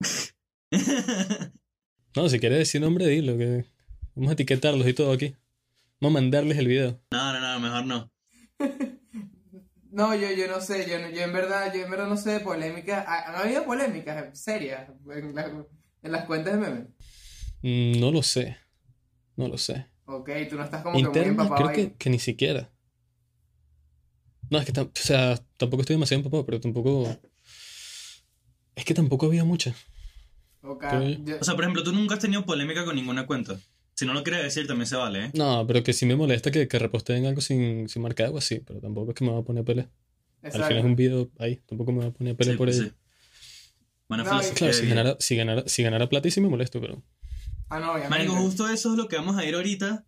[2.16, 3.66] No, si quieres decir nombre, dilo, que
[4.14, 5.36] vamos a etiquetarlos y todo aquí.
[6.00, 7.00] Vamos a mandarles el video.
[7.10, 8.10] no, no, no, mejor no.
[9.90, 12.32] No, yo, yo no sé, yo, no- yo en verdad, yo en verdad no sé
[12.32, 13.02] de polémicas.
[13.06, 15.64] ¿Ha- ¿Han habido polémicas serias en, la-
[16.02, 16.86] en las cuentas de memes?
[17.66, 18.56] Mm, No lo sé.
[19.36, 19.86] No lo sé.
[20.06, 21.74] Ok, tú no estás como que muy empapado creo ahí.
[21.88, 22.70] que, que ni siquiera.
[24.48, 27.08] No, es que tam- o sea, tampoco estoy demasiado empapado, pero tampoco.
[28.76, 29.74] Es que tampoco había mucha.
[30.62, 31.24] Ok, creo yo.
[31.24, 33.58] yo- O sea, por ejemplo, tú nunca has tenido polémica con ninguna cuenta.
[33.94, 35.30] Si no lo quieres decir, también se vale, ¿eh?
[35.34, 38.40] No, pero que sí me molesta que, que reposteen algo sin, sin marca de agua,
[38.42, 39.84] sí, pero tampoco es que me va a poner a pelea.
[40.42, 40.66] Al exacto.
[40.68, 42.78] final es un video ahí, tampoco me va a poner a pelea Sí, por pues
[42.78, 42.88] ello.
[42.90, 42.94] sí.
[44.08, 46.80] Buena No, Claro, de si ganara, si, ganara, si ganara plata y sí me molesto,
[46.80, 47.02] pero.
[47.68, 48.10] Ah, no, obviamente.
[48.10, 50.04] Marico, justo eso es lo que vamos a ir ahorita.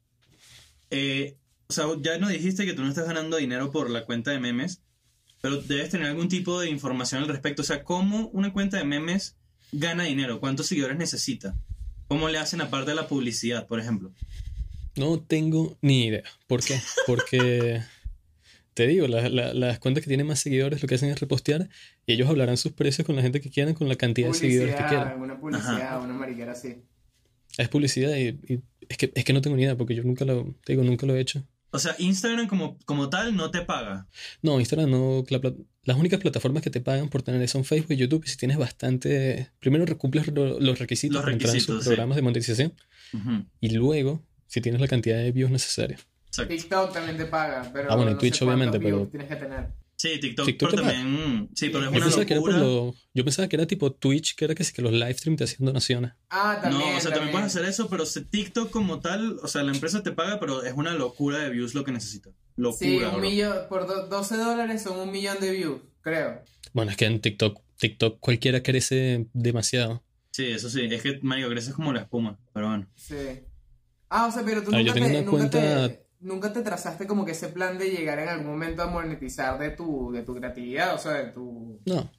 [0.91, 1.37] Eh,
[1.69, 4.41] o sea, ya nos dijiste que tú no estás ganando dinero por la cuenta de
[4.41, 4.81] memes,
[5.41, 7.63] pero debes tener algún tipo de información al respecto.
[7.63, 9.37] O sea, ¿cómo una cuenta de memes
[9.73, 10.41] gana dinero?
[10.41, 11.57] ¿Cuántos seguidores necesita?
[12.07, 14.13] ¿Cómo le hacen aparte de la publicidad, por ejemplo?
[14.97, 16.23] No tengo ni idea.
[16.47, 16.81] ¿Por qué?
[17.07, 17.83] Porque
[18.75, 21.69] te digo, la- la- las cuentas que tienen más seguidores lo que hacen es repostear
[22.07, 24.75] y ellos hablarán sus precios con la gente que quieran, con la cantidad de seguidores
[24.75, 25.21] que Publicidad, quieran.
[25.23, 26.77] una publicidad, una mariquera así.
[27.59, 30.25] Es publicidad y, y es, que, es que no tengo ni idea porque yo nunca
[30.25, 31.45] lo, te digo, nunca lo he hecho.
[31.71, 34.07] O sea, Instagram como, como tal no te paga.
[34.41, 35.23] No, Instagram no.
[35.29, 35.53] la
[35.85, 38.23] las únicas plataformas que te pagan por tener son Facebook y YouTube.
[38.25, 39.51] Y si tienes bastante.
[39.61, 41.89] Primero recumples lo- los requisitos Los para entrar en requisitos, sus sí.
[41.91, 42.73] programas de monetización.
[43.61, 45.99] Y luego, si tienes la cantidad de views necesaria.
[46.29, 46.55] Exacto.
[46.55, 49.37] TikTok también te paga, pero Ah, bueno, en no sé Twitch obviamente, pero- tienes que
[49.37, 49.69] tener.
[50.01, 51.51] Sí, TikTok, TikTok pero también...
[51.57, 52.67] Sí, pero es Yo Yo una pensaba, que era por locura.
[52.67, 55.37] lo- yo pensaba que era tipo Twitch, que era que, sí, que los live stream
[55.37, 56.13] te hacían donaciones.
[56.31, 56.89] Ah, también.
[56.93, 60.03] no, o sea, también puedes hacer eso, pero TikTok como tal, o sea, la empresa
[60.05, 62.31] te paga, pero es una locura de views lo que necesita.
[62.55, 63.21] Locura, Sí, un bro.
[63.21, 66.43] millón, por do- 12 dólares son un millón de views, creo.
[66.73, 70.05] Bueno, es que en TikTok, TikTok cualquiera crece demasiado.
[70.31, 72.87] Sí, eso sí, es que, Mario, creces como la espuma, pero bueno.
[72.95, 73.17] Sí.
[74.11, 76.53] Ah, o sea, pero tú Ah, yo nunca, tengo te, una nunca, cuenta- te, nunca
[76.53, 80.11] te trazaste como que ese plan de llegar en algún momento a monetizar de tu,
[80.13, 82.11] de tu creatividad, o sea, de tu No,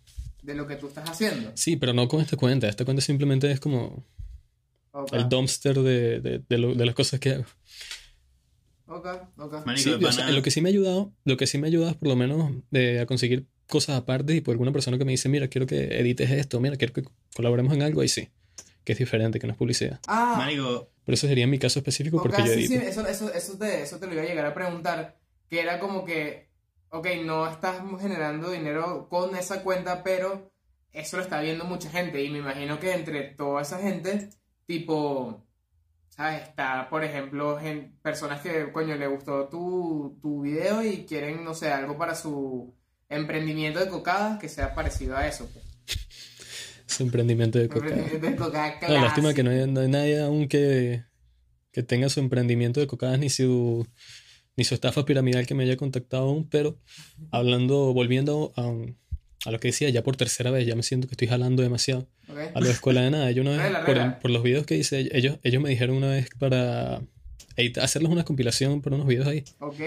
[0.44, 1.52] de lo que tú estás haciendo.
[1.56, 2.68] sí, pero no con esta cuenta.
[2.68, 4.04] Esta cuenta simplemente es como
[5.12, 7.46] el dumpster de, de, de lo- de las cosas que hago.
[8.88, 9.08] ok,
[9.38, 9.56] ok.
[9.76, 11.92] Sí, o sea, lo que sí me ha ayudado, lo que sí me ha ayudado
[11.92, 15.12] es por lo menos de, a conseguir cosas aparte y por alguna persona que me
[15.12, 17.04] dice, mira, quiero que edites esto, mira, quiero que
[17.36, 18.30] colaboremos en algo, ahí sí,
[18.90, 20.00] que es diferente, que no es publicidad.
[20.08, 22.88] Ah, Marico, Pero eso sería en mi caso específico porque yo sí, sí, edito.
[22.90, 25.16] eso, eso, eso, te, eso te lo iba a llegar a preguntar,
[25.48, 26.50] que era como que,
[26.90, 30.52] ok, no estás generando dinero con esa cuenta, pero
[30.92, 34.30] eso lo está viendo mucha gente y me imagino que entre toda esa gente,
[34.66, 35.46] tipo,
[36.10, 36.42] ¿sabes?
[36.50, 41.54] Está, por ejemplo, gen- personas que, coño, le gustó tu, tu video y quieren, no
[41.54, 42.74] sé, algo para su
[43.08, 45.48] emprendimiento de cocadas que sea parecido a eso.
[45.54, 45.64] pues.
[46.90, 47.96] Ese emprendimiento de coca.
[47.96, 48.32] De
[48.90, 51.04] No, lástima que no hay, no hay nadie aún que,
[51.72, 53.86] que tenga su emprendimiento de cocadas ni su,
[54.58, 56.80] ni su estafa piramidal que me haya contactado aún, pero
[57.32, 58.74] hablando, volviendo a,
[59.48, 62.08] a lo que decía, ya por tercera vez, ya me siento que estoy jalando demasiado.
[62.28, 62.38] Ok.
[62.56, 63.72] A lo de escuela de nada, yo una vez,
[64.22, 67.02] por, los videos que hice, ellos, ellos me dijeron una vez para
[67.82, 69.44] hacerles una compilación por unos videos ahí.
[69.60, 69.80] Ok.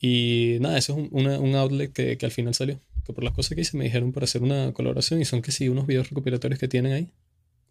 [0.00, 2.78] Y nada, eso es un, una- un outlet que, que al final salió.
[3.06, 5.52] Que por las cosas que hice me dijeron para hacer una colaboración y son que
[5.52, 7.12] sí, unos videos recopilatorios que tienen ahí.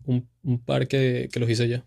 [0.06, 1.86] Un, un par que, que los hice ya.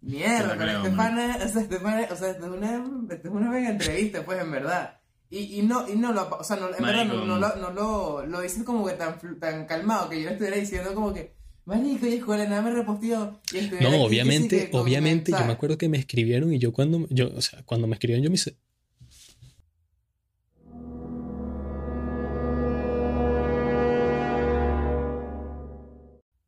[0.00, 3.34] Mierda, pero este pana, o sea, este pana, o sea, esto es una, esto es
[3.34, 5.00] una mega entrevista, pues, en verdad.
[5.30, 7.70] Y, y no, y no lo, o sea, no, en verdad no, no lo, no
[7.70, 11.32] lo, lo dices como que tan, tan calmado, que yo estuviera diciendo como que,
[11.64, 13.40] marico, y escuela, nada me reposteó.
[13.80, 17.40] No, obviamente, que obviamente, yo me acuerdo que me escribieron y yo cuando, yo, o
[17.40, 18.58] sea, cuando me escribieron yo me hice,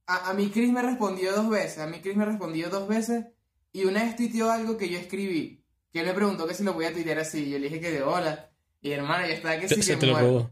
[0.06, 3.26] A, a mí Chris me respondió dos veces, a mí Chris me respondió dos veces,
[3.72, 6.72] y una vez tuiteó algo que yo escribí, que él me preguntó que si lo
[6.74, 8.50] voy a tuitear así, y yo le dije que de hola,
[8.82, 10.28] Y hermano, ya está que sí se que te lo muerto.
[10.30, 10.50] robó.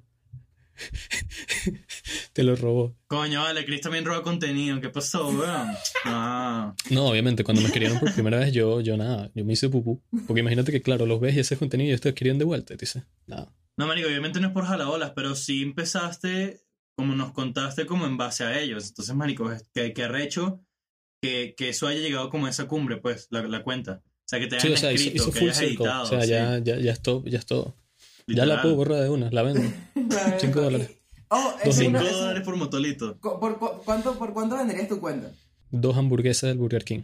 [2.32, 2.96] te lo robó.
[3.06, 4.80] Coño, vale, Chris también roba contenido.
[4.80, 5.68] ¿Qué pasó, weón?
[6.04, 6.74] Ah.
[6.90, 10.02] No, obviamente, cuando me escribieron por primera vez, yo, yo nada, yo me hice pupú.
[10.26, 12.74] Porque imagínate que, claro, los ves y ese contenido y ellos te escriben de vuelta.
[12.74, 13.54] Y te dices, nada.
[13.76, 16.60] No, marico, obviamente no es por jalabolas, pero sí empezaste,
[16.96, 18.88] como nos contaste, como en base a ellos.
[18.88, 20.61] Entonces, marico, es que, que arrecho
[21.22, 24.02] que, que eso haya llegado como a esa cumbre, pues, la, la cuenta.
[24.04, 26.02] O sea, que te Sí, hayan o sea, escrito, hizo que full hayas editado.
[26.02, 27.74] o sea, sí, ya, ya, ya es todo, ya es todo.
[28.26, 29.62] Ya la puedo borrar de una, la vendo.
[30.40, 30.90] Cinco dólares.
[31.28, 33.16] Oh, Dos esa es Cinco una- esa- dólares por motolito.
[33.18, 35.30] ¿Por, por, cuánto, ¿Por cuánto venderías tu cuenta?
[35.70, 37.02] Dos hamburguesas del Burger King.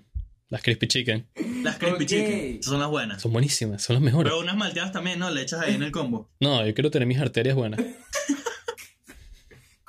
[0.48, 1.28] Las Crispy Chicken.
[1.62, 2.08] Las crispy Ok.
[2.08, 2.62] chicken.
[2.62, 3.22] Son las buenas.
[3.22, 4.30] Son buenísimas, son las mejores.
[4.32, 5.30] Pero unas malteadas también, ¿no?
[5.30, 6.30] Le echas ahí en el combo.
[6.40, 7.80] No, yo quiero tener mis arterias buenas.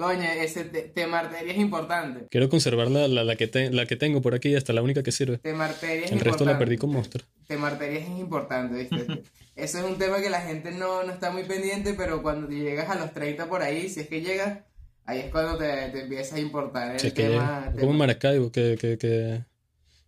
[0.01, 2.25] Coño, ese te- tema arteria es importante.
[2.31, 5.03] Quiero conservar la, la, la que, te- la que tengo por aquí, hasta la única
[5.03, 5.37] que sirve.
[5.37, 6.53] Tema arteria es El resto importante.
[6.53, 7.23] la perdí con Monster.
[7.47, 9.21] Tema arteria es importante, ¿viste?
[9.55, 12.55] Eso es un tema que la gente no, no está muy pendiente, pero cuando te
[12.55, 14.59] llegas a los 30 por ahí, si es que llegas,
[15.05, 17.71] ahí es cuando te, te empieza a importar el Si es que tema.
[17.79, 19.43] como en Maracaibo, que, que, que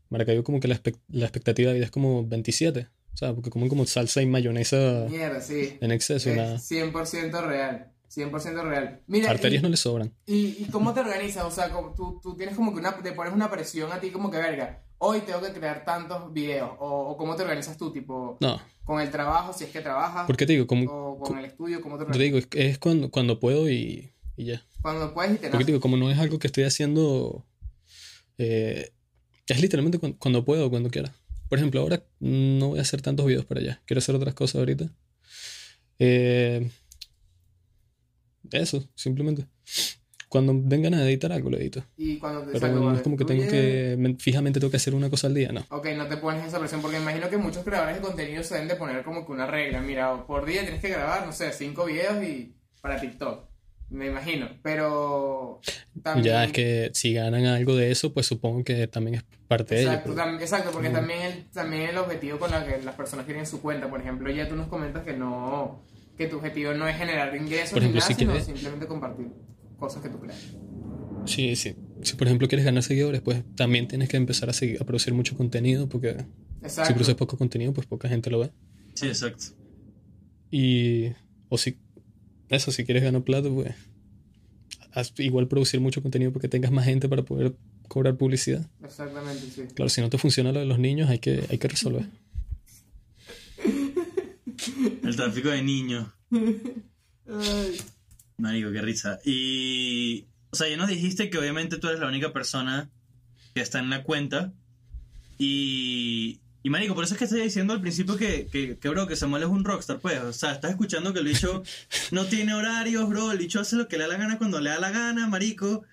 [0.10, 2.88] Maracaibo como que la, expec- la expectativa de vida es como 27.
[3.14, 5.78] O sea, porque comen como salsa y mayonesa Mierda, sí.
[5.82, 6.56] en exceso y nada.
[6.56, 7.92] Es 100% real.
[8.16, 9.02] 100% real.
[9.08, 10.14] Mira, Arterias y- no le sobran.
[10.26, 11.44] ¿Y, y cómo te organizas?
[11.46, 14.30] O sea, tú, tú tienes como que una, te pones una presión a ti como
[14.30, 16.72] que, verga, hoy tengo que crear tantos videos.
[16.80, 20.26] O, o cómo te organizas tú, tipo, No, con el trabajo, si es que trabajas,
[20.28, 22.50] porque te digo, como, o con el estudio, cómo te yo te organizas.
[22.50, 24.64] digo, es, es cuando, cuando puedo y, y ya.
[24.82, 27.46] Cuando puedes y te Porque te digo, como no es algo que estoy haciendo,
[28.38, 28.92] eh,
[29.48, 31.14] es literalmente cuando, cuando puedo, cuando quiera.
[31.50, 33.82] Por ejemplo, ahora no voy a hacer tantos videos para allá.
[33.86, 34.90] Quiero hacer otras cosas ahorita.
[36.00, 36.70] Eh,
[38.52, 39.46] eso, simplemente.
[40.30, 41.84] Cuando den ganas de editar algo, lo edito.
[41.96, 44.96] Y cuando te Pero no es como que tengo que, men- fijamente tengo que hacer
[44.96, 45.64] una cosa al día, no.
[45.70, 48.68] Ok, no te pones esa presión, porque imagino que muchos creadores de contenido se deben
[48.68, 49.80] de poner como que una regla.
[49.82, 53.46] Mira, por día tienes que grabar, no sé, cinco videos y para TikTok.
[53.92, 54.50] Me imagino.
[54.64, 55.62] Pero
[56.02, 56.26] también.
[56.26, 59.82] Ya es que si ganan algo de eso, pues supongo que también es parte de
[59.82, 59.92] ello.
[59.92, 63.28] Exacto, pero- tam- exacto, porque también el, también el objetivo con la que las personas
[63.28, 65.84] tienen su cuenta, por ejemplo, ya tú nos comentas que no,
[66.18, 69.28] que tu objetivo no es generar ingresos ejemplo, nada, si sino quieres- simplemente compartir
[69.80, 70.40] cosas que tú creas.
[71.26, 71.76] Sí, sí.
[72.02, 75.14] Si por ejemplo quieres ganar seguidores, pues también tienes que empezar a, seguir, a producir
[75.14, 76.18] mucho contenido, porque
[76.60, 76.94] si Exacto.
[76.94, 78.52] produces poco contenido, pues poca gente lo ve.
[78.96, 79.46] Sí, exacto.
[80.52, 81.12] Y,
[81.50, 81.78] o si,
[82.50, 83.74] eso, si quieres ganar plata, pues
[84.92, 87.56] haz igual producir mucho contenido porque tengas más gente para poder
[87.88, 88.70] cobrar publicidad.
[88.84, 89.64] Exactamente, sí.
[89.74, 92.06] Claro, si no te funciona lo de los niños, hay que, hay que resolver.
[95.04, 96.08] El tráfico de niños.
[96.32, 97.82] Ay.
[98.38, 99.20] Marico, qué risa.
[99.26, 100.28] Y.
[100.52, 102.90] O sea, ya nos dijiste que obviamente tú eres la única persona
[103.54, 104.54] que está en la cuenta.
[105.38, 106.40] Y.
[106.66, 109.18] Y marico, por eso es que estoy diciendo al principio que, que, que, bro, que
[109.18, 110.22] Samuel es un rockstar, pues.
[110.22, 111.62] O sea, estás escuchando que el bicho
[112.12, 113.32] no tiene horarios, bro.
[113.32, 115.84] El bicho hace lo que le da la gana cuando le da la gana, marico.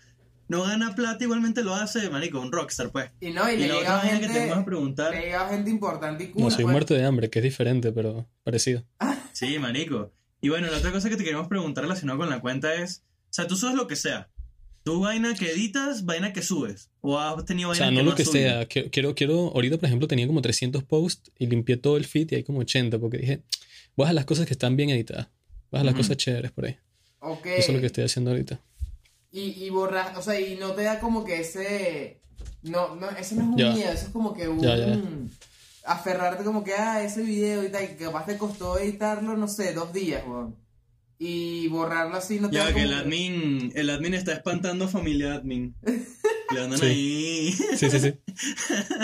[0.50, 3.12] No gana plata, igualmente lo hace, marico, un rockstar, pues.
[3.20, 5.12] Y no, y, Y le la llega otra gente, que te vamos a preguntar.
[5.12, 6.40] le llega gente importante y.
[6.40, 6.72] No, soy pues.
[6.72, 8.84] muerto de hambre, que es diferente, pero parecido.
[9.32, 10.12] Sí, marico.
[10.40, 13.28] Y bueno, la otra cosa que te queremos preguntar relacionado con la cuenta es, o
[13.32, 14.28] sea, tú subes lo que sea.
[14.82, 16.90] Tú vaina que editas, vaina que subes.
[17.00, 18.66] O has tenido O vaina sea, no que lo que sea.
[18.66, 22.34] Quiero, quiero, ahorita por ejemplo tenía como 300 posts y limpié todo el feed y
[22.34, 23.42] hay como 80 porque dije,
[23.96, 25.28] voy a dejar las cosas que están bien editadas.
[25.70, 26.76] Voy a dejar las cosas chéveres por ahí.
[27.20, 27.46] Ok.
[27.46, 28.60] Eso es lo que estoy haciendo ahorita.
[29.32, 32.20] Y, y borras, o sea, y no te da como que ese.
[32.62, 33.72] No, no, eso no es un Ya.
[33.72, 34.60] miedo, eso es como que un.
[34.60, 34.98] Ya, ya.
[35.84, 39.72] Aferrarte como que, ah, ese video y tal, que capaz te costó editarlo, no sé,
[39.72, 40.56] dos días, weón.
[41.18, 44.86] Y borrarlo así no te da Ya que como el admin, el admin está espantando
[44.86, 45.74] a familia admin.
[46.52, 46.86] Le andan Sí.
[46.86, 47.52] ahí.
[47.76, 48.14] Sí, sí, sí.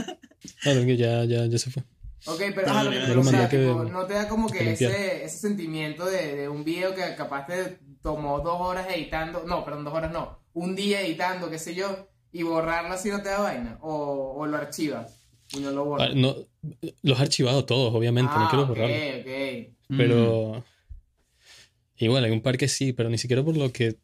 [0.62, 1.82] Claro, que ya, ya, ya se fue.
[2.26, 4.48] Ok, pero, No, ajá, lo que- ya o sea, que- tipo, no te da como
[4.48, 8.86] que que ese, ese sentimiento de, de un video que capaz te tomó dos horas
[8.88, 13.08] editando, no, perdón, dos horas no, un día editando, qué sé yo, y borrarlo así
[13.10, 15.18] no te da vaina, o, o lo archivas
[15.52, 16.14] y no lo Ah, borras.
[16.14, 16.36] no,
[17.02, 19.02] los he archivado todos, obviamente, no Ah, quiero ok, borrarlos.
[19.20, 19.72] ok.
[19.88, 19.96] Mm.
[19.96, 20.64] Pero.
[21.98, 23.96] Igual, hay un par que sí, pero ni siquiera por lo que.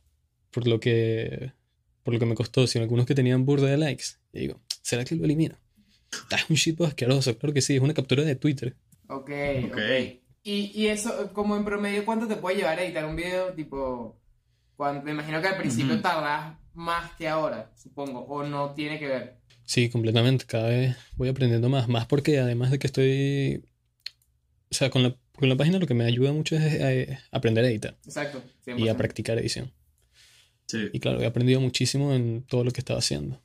[0.50, 1.52] Por lo que.
[2.02, 4.04] Por lo que me costó, sino algunos que tenían burda de likes.
[4.32, 5.56] Y digo, ¿será que lo elimino?
[6.30, 8.76] Ah, es un shitpost asqueroso, claro que sí, es una captura de Twitter.
[9.08, 9.30] Ok,
[9.64, 9.72] Ok.
[9.72, 10.21] ok.
[10.42, 13.52] Y, y eso, como en promedio, ¿cuánto te puede llevar a editar un video?
[13.52, 14.18] Tipo,
[14.76, 16.02] cuando, me imagino que al principio Ujú.
[16.02, 19.36] tardas más que ahora, supongo, o no tiene que ver.
[19.64, 20.44] Sí, completamente.
[20.46, 21.88] Cada vez voy aprendiendo más.
[21.88, 23.64] Más porque además de que estoy.
[24.70, 27.64] O sea, con la, con la página lo que me ayuda mucho es eh, aprender
[27.64, 28.42] a editar Exacto.
[28.66, 28.96] y a 100%.
[28.96, 29.72] practicar edición.
[30.66, 30.88] Sí.
[30.92, 33.40] Y claro, he aprendido muchísimo en todo lo que estaba haciendo.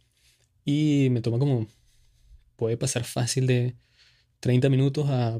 [0.66, 1.68] Y me toma como.
[2.56, 3.76] Puede pasar fácil de
[4.40, 5.40] 30 minutos a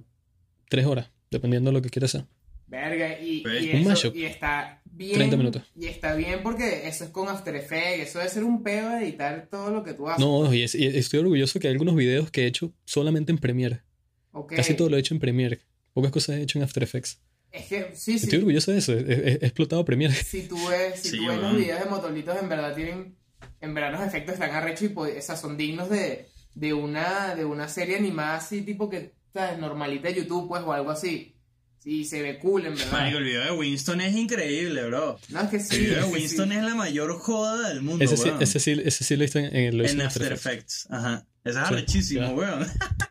[0.70, 2.26] 3 horas, dependiendo de lo que quiera hacer.
[2.68, 4.16] Verga, y, y un eso- mashup.
[4.16, 5.14] y está bien.
[5.16, 5.64] 30 minutos.
[5.76, 9.04] Y está bien porque eso es con After Effects, eso debe ser un peo de
[9.06, 10.20] editar todo lo que tú haces.
[10.26, 13.38] No, y, es- y estoy orgulloso que hay algunos videos que he hecho solamente en
[13.38, 13.82] Premiere.
[14.56, 15.62] Casi todo lo he hecho en Premiere.
[15.94, 17.20] Pocas cosas he hecho en After Effects.
[17.52, 18.26] Es que, sí, sí.
[18.26, 18.94] Estoy orgulloso de eso.
[18.94, 20.14] He, he- he explotado Premiere.
[20.26, 23.16] Si tú ves, si Sí, tú ves los videos de Motolitos, en verdad tienen.
[23.62, 27.46] En verdad los efectos están arrechos y o sea, son dignos de, de, una, de
[27.46, 29.60] una serie animada así, tipo que, ¿sabes?
[29.60, 31.34] Normalita de YouTube, pues, o algo así.
[31.80, 32.92] Sí, se ve cool, en verdad.
[32.92, 35.18] Marico, el video de Winston es increíble, bro.
[35.30, 35.76] No, es que sí.
[35.76, 36.56] El video de Winston sí.
[36.56, 38.42] es la mayor joda del mundo, Ese sí, weón.
[38.42, 40.88] ese, sí, ese sí lo hice en, en- lo hice En en After Effects.
[40.90, 41.26] Ajá.
[41.46, 42.34] Ese es Sí, arrechísimo, ya.
[42.34, 42.68] weón.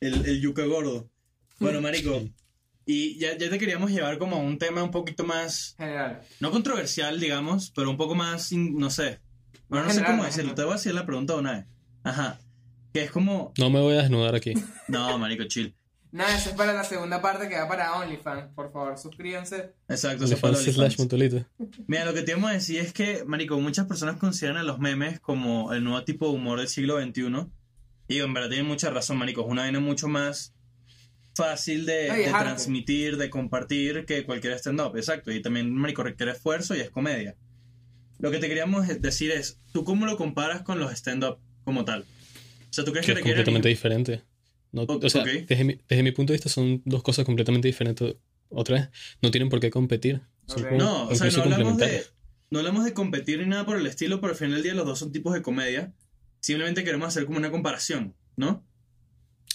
[0.00, 1.10] el, el yuca gordo.
[1.58, 2.22] Bueno, marico.
[2.84, 6.20] Y ya, ya te queríamos llevar como a un tema un poquito más, General.
[6.40, 9.20] no controversial, digamos, pero un poco más, in- no sé.
[9.68, 10.28] Bueno, no sé General, cómo ¿no?
[10.28, 10.54] decirlo.
[10.54, 11.66] Te voy a hacer la pregunta de una vez.
[12.02, 12.40] Ajá.
[12.92, 13.52] Que es como...
[13.58, 14.54] No me voy a desnudar aquí.
[14.88, 15.74] No, marico, chill.
[16.12, 18.52] Nada, eso es para la segunda parte que va para OnlyFans.
[18.54, 19.72] Por favor, suscríbanse.
[19.88, 21.46] Exacto, eso lo OnlyFans slash Montolito.
[21.86, 24.78] Mira, lo que te íbamos a decir es que, marico, muchas personas consideran a los
[24.78, 27.46] memes como el nuevo tipo de humor del siglo XXI.
[28.08, 29.40] Y en verdad tienen mucha razón, marico.
[29.40, 30.52] Es una vaina mucho más
[31.34, 34.94] fácil de, No, es de transmitir, de compartir que cualquier stand-up.
[34.96, 35.32] Exacto.
[35.32, 37.36] Y también, marico, requiere esfuerzo y es comedia.
[38.18, 42.04] Lo que te queríamos decir es, ¿tú cómo lo comparas con los stand-up como tal?
[42.72, 44.22] O sea, ¿tú crees Que que, es completamente diferente.
[44.72, 47.68] No, O- o sea, desde, mi, desde mi punto de vista son dos cosas completamente
[47.68, 48.16] diferentes.
[48.48, 48.88] Otra vez,
[49.20, 50.22] no tienen por qué competir.
[50.46, 52.02] Como No, o sea, no hablamos, de,
[52.50, 54.86] no hablamos de competir ni nada por el estilo, pero al final del día los
[54.86, 55.92] dos son tipos de comedia.
[56.40, 58.64] Simplemente queremos hacer como una comparación, ¿no?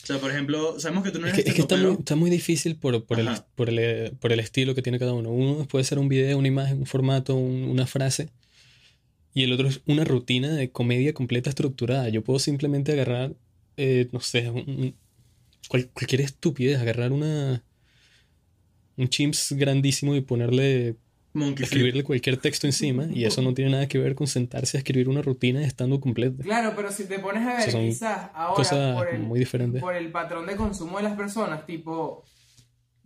[0.04, 1.94] O sea, por ejemplo, sabemos que tú no Es eres que, es que está, muy,
[1.94, 5.32] está muy difícil por, por, el, por, el, por el estilo que tiene cada uno.
[5.32, 8.30] Uno puede ser un video, una imagen, un formato, un- una frase.
[9.38, 12.10] Y el otro es una rutina de comedia completa estructurada.
[12.10, 13.36] Yo puedo simplemente agarrar,
[13.78, 14.96] eh, no sé, un- un-
[15.70, 17.64] cual- cualquier estupidez, agarrar una
[18.96, 20.96] un chimps grandísimo y ponerle,
[21.34, 21.66] Monkey Flip.
[21.66, 23.06] escribirle cualquier texto encima.
[23.14, 26.42] Y eso no tiene nada que ver con sentarse a escribir una rutina estando completa.
[26.44, 29.38] Claro, pero si te pones a ver, O sea, son quizás ahora por el, muy
[29.38, 29.80] diferentes.
[29.82, 32.24] por el patrón de consumo de las personas, tipo,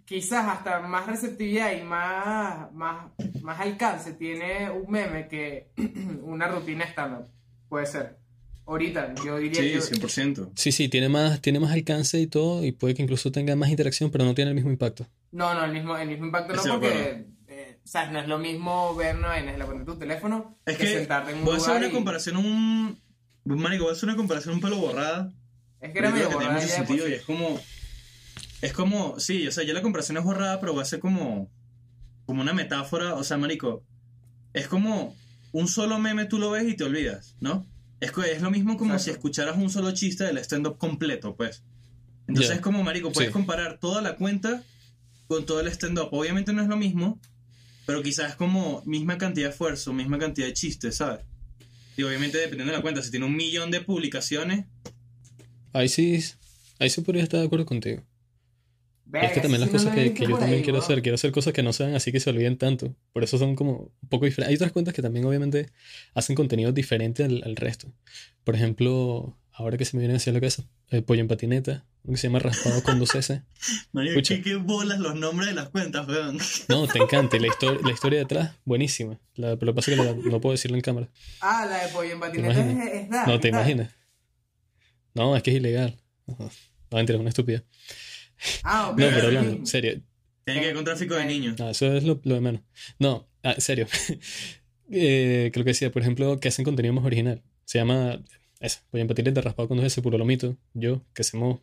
[0.05, 3.11] quizás hasta más receptividad y más, más,
[3.41, 5.71] más alcance tiene un meme que
[6.23, 7.27] una rutina estándar.
[7.69, 8.17] Puede ser.
[8.65, 10.51] Ahorita, yo diría Sí, yo- 100%.
[10.55, 13.69] Sí, sí, tiene más, tiene más alcance y todo, y puede que incluso tenga más
[13.69, 15.07] interacción, pero no tiene el mismo impacto.
[15.31, 18.27] No, no, el mismo, el mismo impacto no, de porque, eh, o sea, no es
[18.27, 21.39] lo mismo ver una vaina en la poner tu teléfono Es que, que sentarte en
[21.39, 23.01] un voy a hacer lugar una y- comparación, un...
[23.43, 25.31] Marico, voy a hacer una comparación un pelo borrada.
[25.81, 27.11] Es que era medio que tiene borrada mucho de sentido sí.
[27.11, 27.59] y es como...
[28.61, 29.19] Es como...
[29.19, 31.49] Sí, o sea, ya la comparación es borrada, pero va a ser como...
[32.25, 33.83] Como una metáfora, o sea, marico...
[34.53, 35.15] Es como...
[35.53, 37.65] Un solo meme tú lo ves y te olvidas, ¿no?
[37.99, 39.03] Es, es lo mismo como Exacto.
[39.03, 41.63] si escucharas un solo chiste del stand-up completo, pues.
[42.27, 42.55] Entonces Ya.
[42.55, 43.33] es como, marico, puedes Sí.
[43.33, 44.63] comparar toda la cuenta
[45.27, 46.07] con todo el stand-up.
[46.13, 47.19] Obviamente no es lo mismo,
[47.85, 51.25] pero quizás es como misma cantidad de esfuerzo, misma cantidad de chistes, ¿sabes?
[51.97, 54.65] Y obviamente dependiendo de la cuenta, si tiene un millón de publicaciones,
[55.73, 56.23] Ahí sí,
[56.79, 58.03] ahí sí podría estar de acuerdo contigo.
[59.11, 61.31] Verga, es que también las cosas que, que yo también ahí, quiero hacer, quiero hacer
[61.31, 62.95] cosas que no sean así que se olviden tanto.
[63.11, 64.49] Por eso son como un poco diferentes.
[64.49, 65.67] Hay otras cuentas que también obviamente
[66.13, 67.91] hacen contenido diferente al, al resto.
[68.45, 72.13] Por ejemplo, ahora que se me viene hacia la cabeza, el pollo en patineta, uno
[72.15, 73.43] que se llama raspado con dos S.
[73.91, 74.35] marico, Escucha.
[74.37, 76.37] ¿qué, qué bolas los nombres de las cuentas, weón.
[76.69, 77.35] No, te encanta.
[77.35, 79.19] Y la, histori- la historia detrás, buenísima.
[79.35, 81.09] La, pero lo que pasa es que la- no puedo decirlo en cámara.
[81.41, 83.93] Ah, la de pollo en patineta es, es No, es te imaginas.
[85.13, 85.97] No, es que es ilegal.
[86.27, 87.63] No, mentira, es una estupidez.
[88.63, 88.99] Ah, ok.
[88.99, 90.01] No, Pero hablando, en serio,
[90.45, 91.59] Tiene que ver con tráfico de niños.
[91.59, 92.61] No, eso es lo, lo de menos.
[92.99, 93.87] No, ah, en serio.
[94.91, 97.41] eh, creo que decía, por ejemplo, que hacen contenido más original.
[97.65, 98.21] Se llama,
[98.59, 100.55] eso, voy a empatir de raspado con dos ese puro lomito.
[100.73, 101.59] Yo, que hacemos.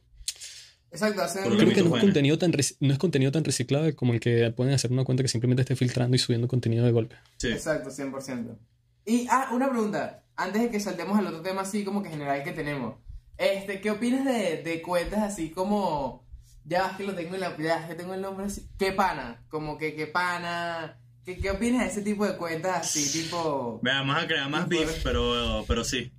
[0.91, 4.15] Exacto, hacen Creo Lomito que no es, contenido tan no es contenido tan reciclable como
[4.15, 7.17] el que pueden hacer una cuenta que simplemente esté filtrando y subiendo contenido de golpe.
[7.37, 7.49] Sí.
[7.49, 8.57] Exacto, 100%.
[9.05, 10.25] Y, ah, una pregunta.
[10.35, 12.97] Antes de que saltemos al otro tema así como que general que tenemos.
[13.37, 16.27] Este, ¿qué opinas de, de cuentas así como...
[16.69, 17.57] Ya es que lo tengo en la...
[17.57, 18.69] Ya es que tengo el nombre así.
[18.79, 19.43] ¿Qué pana?
[19.49, 20.99] Como que qué pana...
[21.25, 23.81] ¿Qué, ¿Qué opinas de ese tipo de cuentas así, tipo...
[23.83, 26.13] Vea, vamos a crear más Tipo- beef, pero, pero sí.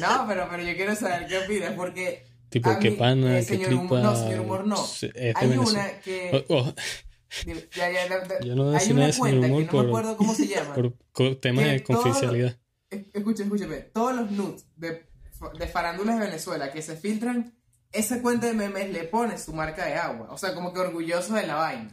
[0.00, 2.26] No, pero, pero yo quiero saber qué opinas porque...
[2.48, 4.76] Tipo, qué mí, pana, eh, qué señor humor- no, señor humor no.
[5.34, 5.80] Hay Venezuela.
[5.90, 6.44] una que...
[6.48, 6.74] Oh, oh,
[7.46, 7.54] ya,
[7.92, 8.40] ya, ya, ya.
[8.40, 10.34] Yo no Hay una nada de señor cuenta humor que no por- me acuerdo cómo
[10.34, 10.74] se llama.
[10.74, 12.58] por, temas Que de confidencialidad.
[12.90, 13.76] Es- Escucha, escúchame.
[13.76, 15.06] Todos los nudes de,
[15.58, 17.54] de farándulas de Venezuela que se filtran,
[17.92, 20.28] esa cuenta de memes le pone su marca de agua.
[20.30, 21.90] O sea, como que orgulloso de la vaina.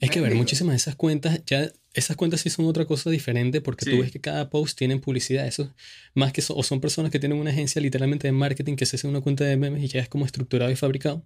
[0.00, 0.42] Es ¿Me que ver, explico?
[0.42, 3.90] muchísimas de esas cuentas, ya esas cuentas sí son otra cosa diferente porque Sí.
[3.90, 5.46] tú ves que cada post tiene publicidad.
[5.46, 5.74] Eso,
[6.14, 8.94] más que so- o son personas que tienen una agencia literalmente de marketing que se
[8.96, 11.24] hace una cuenta de memes y ya es como estructurado y fabricado.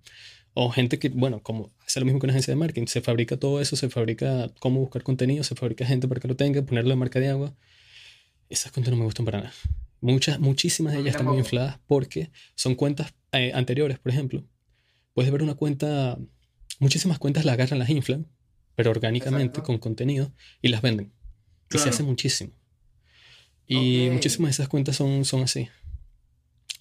[0.55, 3.37] O gente que, bueno, como hace lo mismo que una agencia de marketing, se fabrica
[3.37, 6.91] todo eso, se fabrica cómo buscar contenido, se fabrica gente para que lo tenga, ponerle
[6.91, 7.55] la marca de agua.
[8.49, 9.53] Esas cuentas no me gustan para nada.
[10.01, 14.45] Muchas, muchísimas de A ellas están muy infladas porque son cuentas eh, anteriores, por ejemplo.
[15.15, 16.19] Puedes ver una cuenta,
[16.79, 18.27] muchísimas cuentas la agarran, las inflan,
[18.75, 19.65] pero orgánicamente Exacto.
[19.67, 21.13] con contenido y las venden.
[21.71, 21.91] Y se Claro.
[21.91, 22.53] hace muchísimo.
[23.67, 24.13] Y Ok.
[24.15, 25.69] muchísimas de esas cuentas son, son así.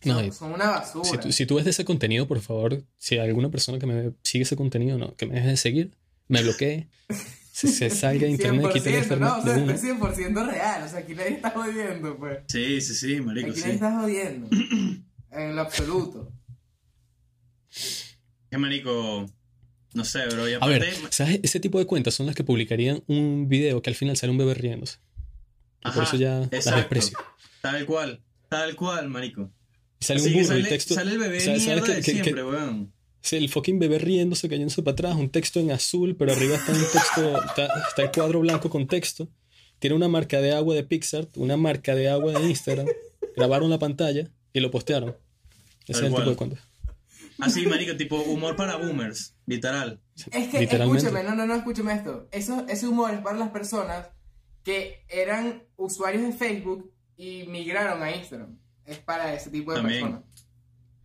[0.03, 1.05] No, son, son una basura.
[1.09, 3.85] si tú, si tú ves de ese contenido, por favor, si hay alguna persona que
[3.85, 5.91] me sigue ese contenido, no, que me deje de seguir,
[6.27, 6.87] me bloquee,
[7.51, 9.73] se, se salga de internet, quite el 100%, no, o sea, de una.
[9.75, 10.83] es 100% real.
[10.83, 12.39] O sea, aquí nadie está jodiendo, pues.
[12.47, 13.61] Sí, sí, sí, marico, Aquí sí.
[13.61, 14.49] nadie está jodiendo.
[15.31, 16.31] en lo absoluto.
[18.49, 19.25] Que marico,
[19.93, 20.47] no sé, bro.
[20.49, 21.39] Y A aparte, ver, ¿sabes?
[21.43, 24.37] Ese tipo de cuentas son las que publicarían un video que al final sale un
[24.37, 24.97] bebé riéndose.
[25.79, 26.77] Y por Ajá, eso ya las exacto.
[26.79, 27.17] desprecio.
[27.61, 29.49] tal cual, tal cual, marico.
[29.99, 30.93] Y sale Así un que burro y sale, texto.
[30.95, 32.93] sale el bebé ¿sabes- sabes mierda que- de que- que- siempre, weón.
[33.23, 36.71] Sí, el fucking bebé riéndose, cayéndose para atrás, un texto en azul, pero arriba está
[36.71, 39.29] un texto, está, está el cuadro blanco con texto.
[39.77, 42.87] Tiene una marca de agua de Pixar, una marca de agua de Instagram.
[43.35, 45.15] grabaron la pantalla y lo postearon.
[45.87, 46.23] Ese Tal es el cual.
[46.23, 46.67] tipo de cuenta.
[47.41, 49.99] Así, marico, tipo humor para boomers, literal.
[50.31, 52.27] Es que, escúchame, no, no, no, escúchame esto.
[52.31, 54.07] Eso, ese humor es para las personas
[54.63, 58.57] que eran usuarios de Facebook y migraron a Instagram.
[58.85, 60.01] Es para ese tipo de También.
[60.01, 60.23] personas.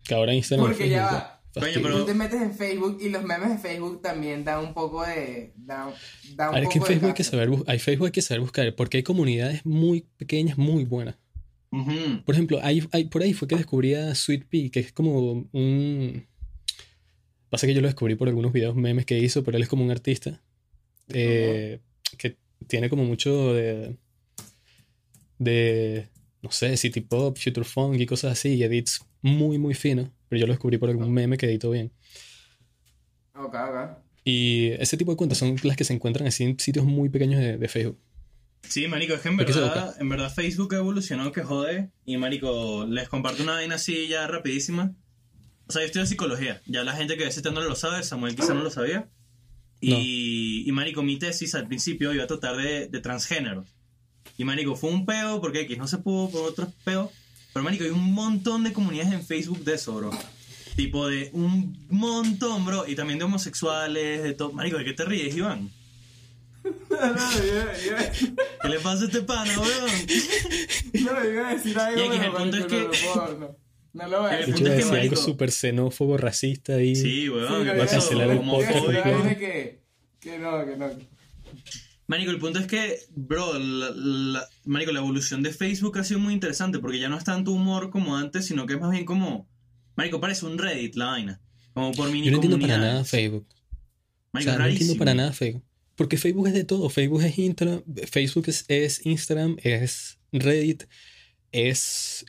[0.03, 0.67] Que ahora Instagram.
[0.67, 1.33] Porque ya va.
[1.59, 5.03] Coño, Tú te metes en Facebook y los memes de Facebook también dan un poco
[5.03, 5.53] de.
[5.55, 5.91] Dan,
[6.35, 8.21] dan un Ahora es que en poco Facebook hay que saber, hay Facebook hay que
[8.21, 11.15] saber buscar, porque hay comunidades muy pequeñas, muy buenas.
[12.25, 15.47] Por ejemplo, hay, hay- por ahí fue que descubrí a Sweet Pea, que es como
[15.51, 16.25] un...
[17.49, 19.83] Pasa que yo lo descubrí por algunos videos memes que hizo, pero él es como
[19.83, 20.41] un artista
[21.09, 21.79] eh,
[22.17, 22.37] que
[22.67, 23.97] tiene como mucho de...
[25.37, 26.09] de...
[26.41, 30.39] no sé, city pop, future funk y cosas así, y edits muy, muy fino, pero
[30.39, 31.91] yo lo descubrí por algún meme que editó bien.
[33.35, 33.97] Ok, ok.
[34.23, 37.39] Y ese tipo de cuentas son las que se encuentran así en sitios muy pequeños
[37.39, 37.97] de, de Facebook.
[38.61, 41.43] Sí, marico, es que en ¿Por qué se verdad, en verdad Facebook ha evolucionado que
[41.43, 41.91] jode.
[42.05, 44.93] Y marico, les comparto una vaina así ya rapidísima.
[45.67, 46.61] O sea, yo estudio psicología.
[46.65, 49.09] Ya la gente que ve ese tema no lo sabe, Samuel quizá no lo sabía.
[49.79, 53.67] Y, y marico, mi tesis al principio iba a tratar de, de transgéneros.
[54.37, 57.11] Y marico, fue un peo porque X no se pudo por otros peos.
[57.53, 60.11] Pero marico, hay un montón de comunidades en Facebook de eso, bro.
[60.75, 62.87] Tipo de un montón, bro.
[62.87, 64.51] Y también de homosexuales, de todo.
[64.51, 65.71] Marico, ¿de qué te ríes, Iván?
[66.89, 67.45] No, no, yo,
[67.85, 69.91] yo- ¿Qué le pasa a este pana, weón?
[71.05, 73.37] no, yo iba a decir algo, Y aquí el punto es que- no lo puedo,
[73.39, 73.57] no.
[73.93, 74.53] No lo voy a El De decir.
[74.53, 76.95] hecho, punto es que, algo súper xenófobo, racista ahí.
[76.95, 77.47] Sí, weón.
[77.47, 78.85] Sí, ¿qué no, va a cancelar el podcast
[79.39, 79.81] que,
[80.19, 80.89] que no, que no.
[82.07, 86.19] Marico, el punto es que, bro, la, la- Marico, la evolución de Facebook ha sido
[86.19, 89.03] muy interesante porque ya no es tanto humor como antes, sino que es más bien
[89.05, 89.47] como.
[89.95, 91.41] Marico, parece un Reddit la vaina.
[91.73, 93.45] Como por mini Yo no entiendo para nada Facebook.
[93.49, 95.63] O Marico, sea, es no entiendo para nada Facebook.
[95.97, 96.89] Porque Facebook es de todo.
[96.89, 100.83] Facebook es Instagram, Facebook es, es Instagram, es Reddit,
[101.51, 102.23] es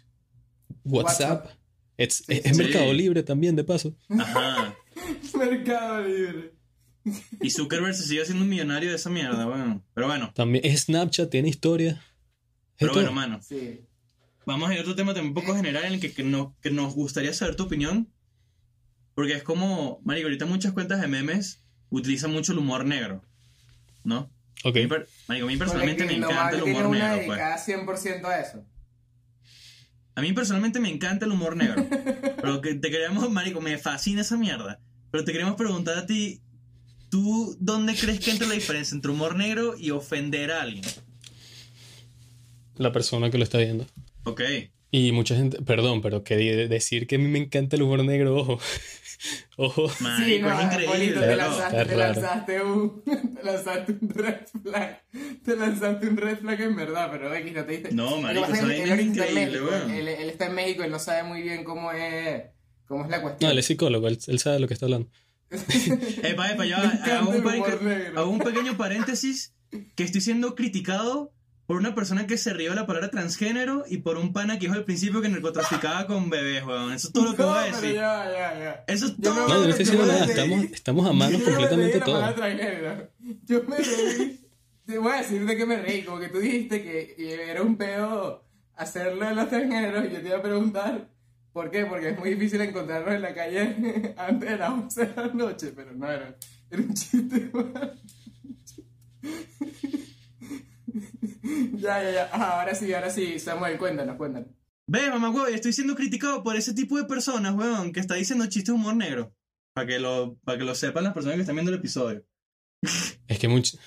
[0.85, 1.59] WhatsApp, WhatsApp.
[1.99, 2.49] es, Sí, es- sí.
[2.51, 2.63] es Sí.
[2.63, 3.95] Mercado Libre también, de paso.
[4.09, 4.75] Ajá.
[5.39, 6.55] Mercado Libre.
[7.41, 9.85] Y Zuckerberg se sigue haciendo un millonario de esa mierda, weón.
[9.95, 12.03] Pero bueno, También es Snapchat, tiene historia.
[12.79, 13.41] Pero bueno, mano.
[13.43, 13.81] Sí.
[14.47, 16.57] Vamos a ir a otro tema también un poco general en el que, que, no-
[16.63, 18.11] que nos gustaría saber tu opinión.
[19.15, 23.23] Porque es como, Marico, ahorita muchas cuentas de memes utilizan mucho el humor negro.
[24.09, 24.31] ¿No?
[24.65, 24.77] Ok.
[24.77, 27.39] A mí per- Marico, a mí personalmente me encanta el humor una negro, pues.
[27.39, 28.65] dedicada 100% a eso.
[30.15, 31.87] A mí personalmente me encanta el humor negro.
[32.41, 34.81] Pero que te queremos, marico, me fascina esa mierda.
[35.11, 36.41] Pero te queremos preguntar a ti,
[37.11, 40.85] ¿tú dónde crees que entra la diferencia entre humor negro y ofender a alguien?
[42.77, 43.87] La persona que lo está viendo.
[44.25, 44.41] Ok.
[44.91, 48.03] Y mucha gente, perdón, pero que de- decir que a mí me encanta el humor
[48.05, 48.59] negro, ojo.
[49.57, 49.91] ojo.
[50.01, 50.87] Marico, sí, no, es increíble.
[50.95, 53.03] Polito, te lanzaste, te lanzaste un,
[53.35, 55.03] te lanzaste un red flag.
[55.45, 57.93] Te lanzaste un red flag en verdad, pero X no te diste.
[57.95, 59.91] No, que marico, pasa esa es que él está en increíble, México, weón.
[59.91, 62.43] Él, él está en México y no sabe muy bien cómo es,
[62.87, 63.51] cómo es la No, cuestión.
[63.51, 65.09] él es psicólogo, él, él sabe de lo que está hablando.
[65.51, 68.21] Epa, epa, hago un, negro.
[68.21, 69.55] hago un pequeño paréntesis
[69.95, 71.33] que estoy siendo criticado
[71.69, 74.61] por una persona que se rió de la palabra transgénero y por un pana que
[74.67, 76.95] dijo al principio que narcotraficaba con bebés, weón.
[76.95, 77.93] Eso es todo lo que No, voy a decir.
[77.93, 78.85] ya, ya, ya.
[78.87, 79.49] Eso es Yo todo.
[79.49, 80.31] No, no estoy diciendo me nada, reí.
[80.35, 82.35] estamos, estamos a mano completamente todo.
[83.45, 84.41] Yo me reí.
[84.87, 86.03] Te voy a decir de qué me reí.
[86.05, 88.43] Como que tú dijiste que era un peo
[88.75, 91.11] hacerlo a los transgéneros y yo te iba a preguntar
[91.53, 91.85] por qué.
[91.85, 95.73] Porque es muy difícil encontrarlos en la calle antes de las 11 de la noche.
[95.77, 96.35] Pero no, era,
[96.71, 97.51] era un chiste.
[101.77, 102.31] ya, ya, ya.
[102.33, 103.39] Ah, ahora sí, ahora sí.
[103.39, 104.49] Samuel, cuéntanos, cuéntanos.
[104.87, 108.45] Ve, mamá, weón, estoy siendo criticado por ese tipo de personas, weón, que está diciendo
[108.47, 109.35] chistes de humor negro.
[109.75, 112.25] Para que, lo, para que lo sepan las personas que están viendo el episodio.
[113.27, 113.79] Es que, much-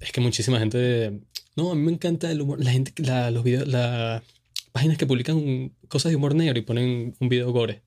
[0.00, 1.20] es que muchísima gente.
[1.56, 2.62] No, a mí me encanta el humor.
[2.62, 4.22] La gente, la, los videos, las
[4.72, 7.82] páginas que publican cosas de humor negro y ponen un video gore.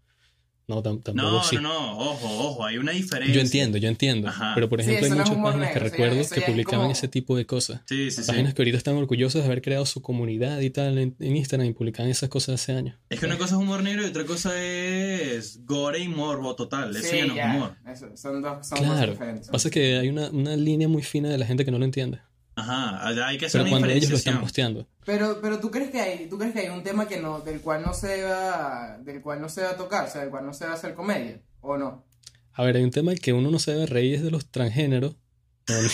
[0.65, 1.55] No, tam- tampoco No, sí.
[1.57, 3.35] no, no, ojo, ojo, hay una diferencia.
[3.35, 4.29] Yo entiendo, yo entiendo.
[4.29, 4.53] Ajá.
[4.55, 7.45] Pero por ejemplo, hay muchas páginas que negro, recuerdo que publicaban como- ese tipo de
[7.45, 7.81] cosas.
[7.85, 8.27] Sí, sí, sí.
[8.27, 11.67] Páginas que ahorita están orgullosas de haber creado su comunidad y tal en, en Instagram
[11.69, 12.95] y publicaban esas cosas hace años.
[13.09, 16.95] Es que una cosa es humor negro y otra cosa es gore y morbo total.
[16.95, 17.75] Eso ya no es humor.
[17.91, 19.11] eso, son dos son cosas Claro.
[19.11, 19.49] diferentes.
[19.49, 22.19] Pasa que hay una, una línea muy fina de la gente que no lo entiende.
[22.55, 24.87] Ajá, allá hay que hacer Pero una cuando ellos lo están posteando.
[25.05, 27.61] Pero, pero tú crees que hay, tú crees que hay un tema que no, del
[27.61, 30.45] cual no se va, del cual no se va a tocar, o sea, del cual
[30.45, 32.05] no se va a hacer comedia, o no.
[32.53, 34.49] A ver, hay un tema el que uno no se debe reír es de los
[34.49, 35.15] transgéneros.
[35.69, 35.87] No, no.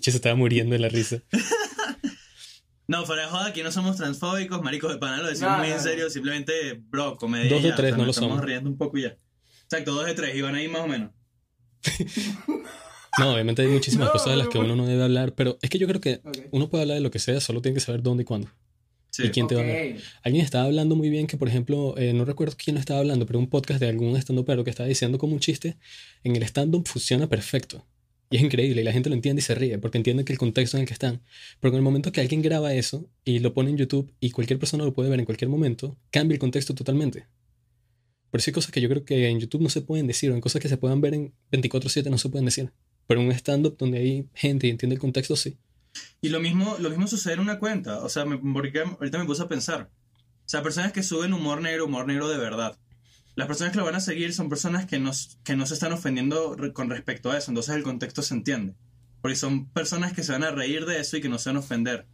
[0.00, 1.18] Che, se estaba muriendo de la risa.
[2.88, 5.68] No, fuera de joda, aquí no somos transfóbicos, maricos de pana, lo decimos No, muy
[5.68, 5.82] no, en no.
[5.82, 7.48] serio, simplemente, bro, comedia.
[7.50, 8.44] Dos de ya, tres o sea, no lo estamos somos.
[8.44, 9.16] riendo un poco y ya.
[9.62, 11.10] Exacto, dos de tres, iban ahí más o menos.
[13.18, 15.58] No, obviamente hay muchísimas No, cosas de las que pero- uno no debe hablar, pero
[15.60, 16.38] es que yo creo que Ok.
[16.50, 18.48] uno puede hablar de lo que sea, solo tiene que saber dónde y cuándo.
[19.10, 19.24] Sí.
[19.26, 19.96] ¿Y quién te va a hablar?
[20.22, 23.26] Alguien estaba hablando muy bien que, por ejemplo, eh, no recuerdo quién lo estaba hablando,
[23.26, 25.76] pero un podcast de algún stand pero que estaba diciendo como un chiste,
[26.24, 27.84] en el stand-up funciona perfecto.
[28.30, 30.38] Y es increíble, y la gente lo entiende y se ríe, porque entiende que el
[30.38, 31.20] contexto en el que están.
[31.60, 34.58] Pero en el momento que alguien graba eso y lo pone en YouTube y cualquier
[34.58, 37.26] persona lo puede ver en cualquier momento, cambia el contexto totalmente.
[38.30, 40.34] Por eso hay cosas que yo creo que en YouTube no se pueden decir, o
[40.34, 42.72] en cosas que se puedan ver en 24/7 no se pueden decir.
[43.06, 45.56] Pero en un stand-up donde hay gente y entiende el contexto, sí.
[46.20, 48.02] Y lo mismo, lo mismo sucede en una cuenta.
[48.02, 49.90] O sea, me, ahorita me puse a pensar.
[50.44, 52.76] O sea, personas que suben humor negro, humor negro de verdad.
[53.34, 55.12] Las personas que lo van a seguir son personas que no,
[55.44, 57.50] que no se están ofendiendo con respecto a eso.
[57.50, 58.74] Entonces el contexto se entiende.
[59.20, 61.56] Porque son personas que se van a reír de eso y que no se van
[61.56, 62.06] a ofender.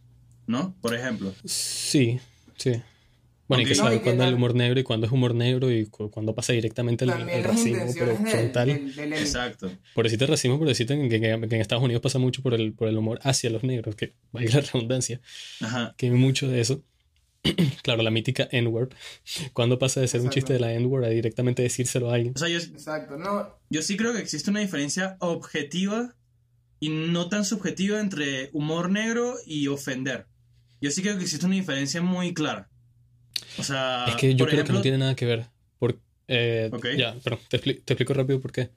[0.47, 0.75] ¿No?
[0.81, 1.33] Por ejemplo.
[1.45, 2.19] Sí,
[2.57, 2.81] sí.
[3.49, 3.75] Bueno, hay que.
[3.75, 6.33] No, saber que cuándo es humor negro y cuándo es humor negro y cu- cuándo
[6.35, 8.67] pasa directamente el, el racismo, pero intenciones del, frontal.
[8.67, 9.71] del, del- Exacto.
[9.93, 12.71] Por decirte racismo, por decirte que, que- que en Estados Unidos pasa mucho por el,
[12.73, 15.19] por el humor hacia los negros, que vaya la redundancia,
[15.59, 15.93] Ajá.
[15.97, 16.83] que hay mucho de eso.
[17.83, 18.89] claro, la mítica N-word.
[19.53, 20.35] Cuando pasa de ser un Exacto.
[20.35, 22.33] chiste de la N-word a directamente decírselo a alguien.
[22.35, 26.15] O sea, yo, Exacto, no, yo sí creo que existe una diferencia objetiva
[26.81, 30.27] y no tan subjetiva entre humor negro y ofender.
[30.81, 32.69] Yo sí creo que existe una diferencia muy clara.
[33.57, 35.45] O sea, es que yo creo que ejemplo, no tiene nada que ver.
[35.79, 36.87] Por, eh, Ok.
[36.97, 38.69] Ya, pero te, expli- te explico rápido por qué.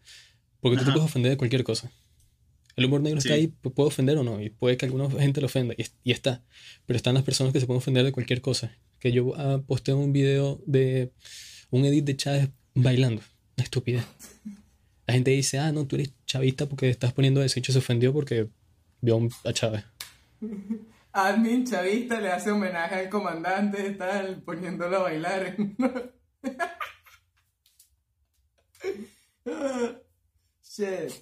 [0.60, 0.94] Porque tú te Ajá.
[0.94, 1.90] puedes ofender de cualquier cosa.
[2.76, 3.40] El humor negro está Sí.
[3.40, 6.12] ahí, pu- puede ofender o no, y puede que alguna gente lo ofenda, y, y
[6.12, 6.42] está.
[6.86, 8.74] Pero están las personas que se pueden ofender de cualquier cosa.
[8.98, 11.10] Que yo ah, posteo un video de
[11.70, 13.20] un edit de Chávez bailando.
[13.56, 14.04] Una estupidez.
[15.06, 17.58] La gente dice, ah, no, tú eres chavista porque estás poniendo eso.
[17.58, 18.48] Y se ofendió porque
[19.02, 19.84] vio a Chávez.
[21.12, 25.56] Admin chavista le hace homenaje al comandante, tal, poniéndolo a bailar.
[30.62, 31.12] Shit.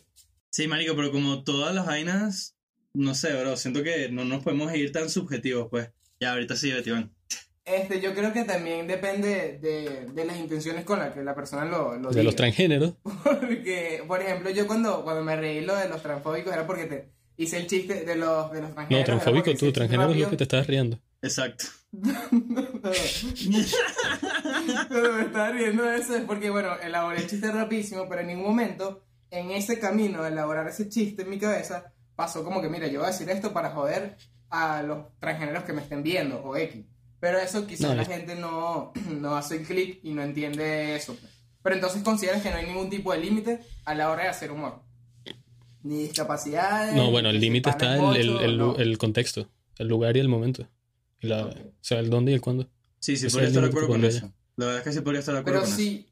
[0.50, 2.56] Sí, marico, pero como todas las vainas,
[2.94, 5.90] no sé, bro, siento que no nos podemos ir tan subjetivos, pues.
[6.20, 7.14] Ya, ahorita sí, Betty, van.
[7.64, 11.64] Este, yo creo que también depende de, de las intenciones con las que la persona
[11.64, 12.94] lo, lo De los transgéneros.
[13.24, 17.12] Porque, por ejemplo, yo cuando, cuando me reí lo de los transfóbicos era porque te
[17.42, 19.08] hice el chiste de los, de los transgéneros.
[19.08, 20.98] No, transfóbico tú, transgénero es lo que te estás riendo.
[21.22, 21.64] Exacto.
[24.88, 28.28] Pero me estaba riendo de eso es porque, bueno, elaboré el chiste rapidísimo, pero en
[28.28, 32.68] ningún momento, en ese camino de elaborar ese chiste en mi cabeza, pasó como que,
[32.68, 34.16] mira, yo voy a decir esto para joder
[34.50, 36.84] a los transgéneros que me estén viendo, o X.
[37.20, 40.96] Pero eso quizás No, la es- gente no, no hace el clic y no entiende
[40.96, 41.14] eso.
[41.14, 41.32] pues.
[41.62, 44.50] Pero entonces consideras que no hay ningún tipo de límite a la hora de hacer
[44.50, 44.82] humor.
[45.82, 46.94] Ni discapacidades.
[46.94, 48.76] No, bueno, el si límite está es el, el, el, no.
[48.76, 50.66] el contexto, el lugar y el momento.
[51.20, 51.56] Y la, Ok.
[51.56, 52.68] O sea, el dónde y el cuándo.
[52.98, 54.30] Sí, sí, podría estar de acuerdo con eso.
[54.56, 56.06] La verdad es que sí podría estar de acuerdo Pero con sí,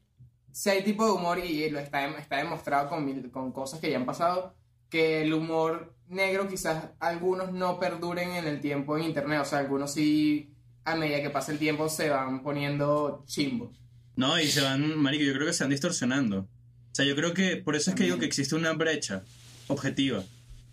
[0.51, 3.91] sí hay tipo de humor y lo está, está demostrado con, mil- con cosas que
[3.91, 4.55] ya han pasado,
[4.89, 9.59] que el humor negro quizás algunos no perduren en el tiempo en internet, o sea,
[9.59, 10.51] algunos sí
[10.83, 13.71] a medida que pasa el tiempo se van poniendo chimbos.
[13.73, 13.81] eso.
[14.15, 16.39] No, y se van, marico, yo creo que se van distorsionando.
[16.39, 16.47] O
[16.95, 19.23] sea, yo creo que por eso es que digo que existe una brecha
[19.69, 20.23] objetiva.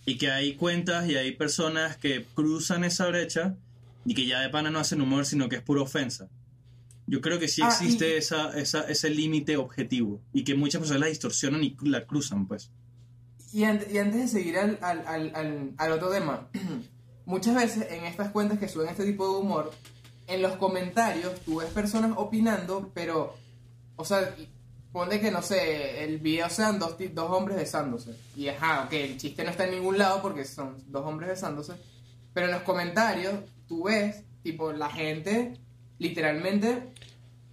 [0.04, 3.54] Y que hay cuentas y hay personas que cruzan esa brecha
[4.04, 6.28] y que ya de pana no hacen humor, sino que es pura ofensa.
[7.08, 10.80] Yo creo que sí Ah, existe y- esa, esa, ese límite objetivo y que muchas
[10.80, 12.70] personas la distorsionan y la cruzan, pues.
[13.52, 16.48] Y, an- y antes de seguir al, al, al, al, al otro tema,
[17.26, 19.72] muchas veces en estas cuentas que suben este tipo de humor,
[20.28, 23.36] en los comentarios tú ves personas opinando, pero,
[23.96, 24.34] o sea,
[24.96, 28.12] y- ponle que no sé, el video sean dos, dos hombres besándose.
[28.36, 31.74] Y ajá, ok, el chiste no está en ningún lado porque son dos hombres besándose.
[32.32, 33.34] Pero en los comentarios
[33.68, 35.54] tú ves, tipo, la gente
[35.98, 36.82] literalmente,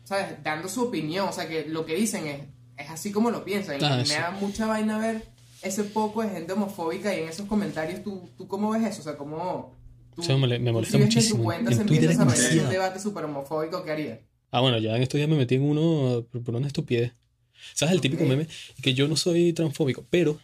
[0.04, 0.44] ¿sabes?
[0.44, 1.28] Dando su opinión.
[1.30, 2.42] O sea, que lo que dicen es,
[2.78, 3.80] es así como lo piensan.
[3.82, 5.24] Y Ah, me da mucha vaina ver
[5.62, 9.02] ese poco de gente homofóbica y en esos comentarios, ¿tú, tú cómo ves eso?
[9.02, 9.76] O sea, ¿cómo...
[10.16, 11.36] Tú, Eso me me molesta muchísimo.
[11.36, 14.20] En tu cuenta En se Twitter es un debate súper homofóbico, ¿qué harías?
[14.52, 17.14] Ah, bueno, ya en estos días me metí en uno por una estupidez.
[17.74, 18.48] ¿Sabes el típico meme?
[18.82, 20.40] Que yo no soy transfóbico, pero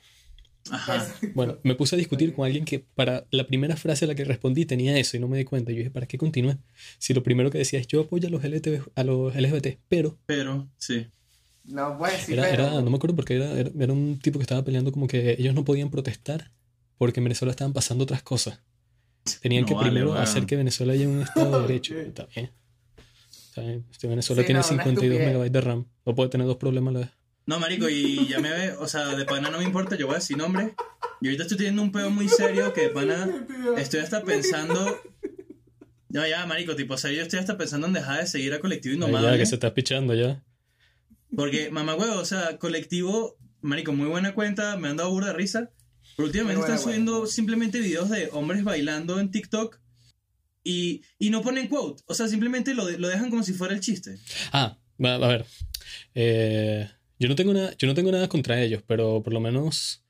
[0.71, 1.07] Ajá.
[1.33, 4.23] bueno, me puse a discutir con alguien que para la primera frase a la que
[4.25, 5.71] respondí tenía eso y no me di cuenta.
[5.71, 6.57] Yo dije, ¿para qué continúe?
[6.97, 10.17] Si lo primero que decía es yo apoyo a los, LTV a los LGBT, pero
[10.25, 11.07] Pero, sí.
[11.65, 12.63] No puedes decir, era, pero...
[12.67, 15.35] era, no me acuerdo porque era, era, era un tipo que estaba peleando como que
[15.37, 16.51] ellos no podían protestar
[16.97, 18.59] porque en Venezuela estaban pasando otras cosas.
[19.41, 20.21] Tenían No que vale, primero weón.
[20.23, 21.99] hacer que Venezuela haya un Estado de Derecho.
[21.99, 22.27] Está
[23.61, 23.85] bien.
[23.91, 25.27] Este Venezuela Sí, tiene no, una 52 estupidez.
[25.27, 25.85] megabytes de RAM.
[26.05, 27.09] No puede tener dos problemas a la vez.
[27.45, 30.15] No, marico, y ya me ve, o sea, de pana no me importa, yo voy
[30.15, 30.75] a decir nombre.
[31.21, 33.27] Y ahorita estoy teniendo un pedo muy serio que de pana
[33.77, 34.99] estoy hasta pensando...
[36.09, 38.59] No, ya, marico, tipo, o sea, yo estoy hasta pensando en dejar de seguir a
[38.59, 39.37] Colectivo Ahí ya, Indomable.
[39.37, 40.43] que se está pichando ya.
[41.35, 45.33] Porque, mamá huevo, o sea, Colectivo, marico, muy buena cuenta, me han dado burda de
[45.33, 45.71] risa.
[46.17, 49.79] Pero últimamente están subiendo simplemente videos de hombres bailando en TikTok
[50.63, 52.03] y, y no ponen quote.
[52.07, 54.17] O sea, simplemente lo, de- lo dejan como si fuera el chiste.
[54.51, 55.45] Ah, va- a ver.
[56.15, 56.87] Eh,
[57.19, 60.03] yo, no tengo nada, yo no tengo nada contra ellos, pero por lo menos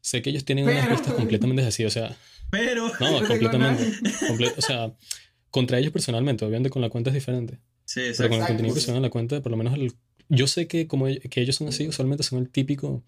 [0.00, 1.84] sé que ellos tienen unas Pero- vistas completamente así.
[1.84, 2.16] O sea,
[2.50, 2.88] Pero...
[3.00, 3.84] no, completamente.
[4.28, 4.92] comple- o sea,
[5.50, 6.44] contra ellos personalmente.
[6.44, 7.58] Obviamente con la cuenta es diferente.
[7.84, 8.24] Sí, Pero con exacto.
[8.24, 9.92] el Exacto, contenido suben en la cuenta, por lo menos el-
[10.28, 13.02] yo sé que como ell- que ellos son así, usualmente son el típico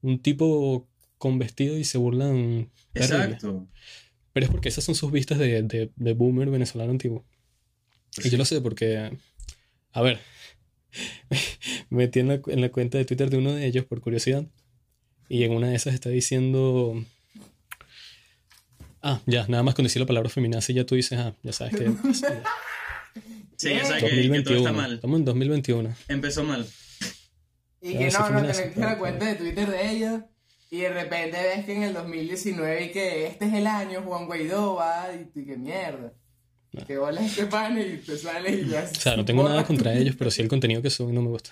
[0.00, 3.38] un tipo con vestido y se burlan terrible.
[4.32, 7.24] Pero es porque esas son sus vistas de, de, de boomer venezolano antiguo.
[8.22, 9.10] Y yo lo sé porque,
[9.92, 10.20] a ver,
[11.90, 14.46] me metí en la, en la cuenta de Twitter de uno de ellos por curiosidad.
[15.28, 17.04] Y en una de esas está diciendo...
[19.02, 21.74] Ah, ya, nada más con decir la palabra feminazi ya tú dices, ah, ya sabes
[21.76, 21.92] que...
[23.56, 24.58] Sí, ya sabes que, que todo 2021.
[24.58, 24.94] está mal.
[24.94, 25.94] Estamos en 2021.
[26.08, 26.66] Empezó mal.
[27.80, 30.22] Y que sí, no, no, te la cuenta de Twitter de ellos
[30.72, 34.24] y de repente ves que en el 2019 y que este es el año, Juan
[34.26, 36.12] Guaidó va y tú, y que mierda.
[36.72, 36.86] No.
[36.86, 38.88] Que bola este pan y te sale y ya.
[38.90, 41.28] O sea, no tengo nada contra ellos, pero sí el contenido que suben no me
[41.28, 41.50] gusta.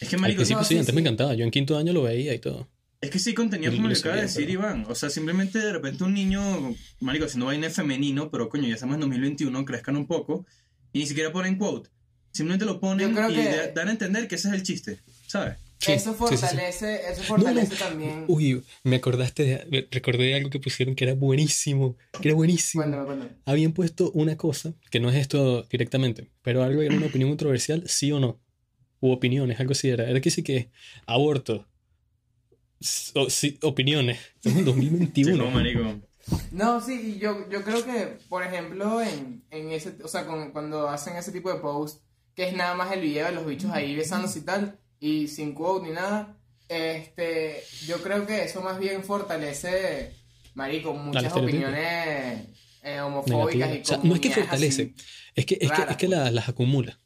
[0.00, 0.94] Es que, Al marico, principio no, sí, sí, antes sí.
[0.96, 1.34] me encantaba.
[1.34, 2.68] Yo en quinto año lo veía y todo.
[3.00, 4.86] es que sí, contenido como lo le acaba de decir pero- Iván.
[4.88, 8.94] O sea, simplemente de repente un niño, marico, haciendo vaina femenino, pero coño, ya estamos
[8.94, 10.44] en 2021, crezcan un poco.
[10.92, 11.90] Y ni siquiera ponen quote.
[12.32, 14.98] Simplemente lo ponen y que- da- dan a entender que ese es el chiste.
[15.28, 15.58] ¿Sabes?
[15.84, 16.36] Sí, eso sí, sí, sí.
[16.46, 17.78] fortalece, eso No, fortalece no.
[17.78, 18.24] también.
[18.28, 22.34] Uy, me acordaste de, me- recordé de algo que pusieron que era buenísimo, que era
[22.36, 22.82] buenísimo.
[22.82, 23.30] Cuéntame, cuéntame.
[23.46, 27.84] Habían puesto una cosa, que no es esto directamente, pero algo era una opinión controversial,
[27.88, 28.40] sí o no.
[29.00, 30.08] U opiniones, algo así era.
[30.08, 30.70] Era que sí que
[31.06, 31.66] aborto.
[33.14, 34.18] O- sí, opiniones.
[34.36, 35.32] Estamos en 2021.
[35.44, 36.00] Chico, marico.
[36.52, 40.52] No, sí, y yo, yo creo que, por ejemplo, en, en ese, o sea, con-
[40.52, 42.02] cuando hacen ese tipo de post,
[42.34, 45.54] que es nada más el video de los bichos ahí besándose y tal, y sin
[45.54, 46.36] quote ni nada,
[46.68, 50.12] este, yo creo que eso más bien fortalece,
[50.54, 52.48] marico, muchas opiniones
[52.82, 53.74] eh, homofóbicas Negativa.
[53.76, 54.94] y O sea, no es que fortalece,
[55.34, 56.98] es que, es que, es que la- las acumula.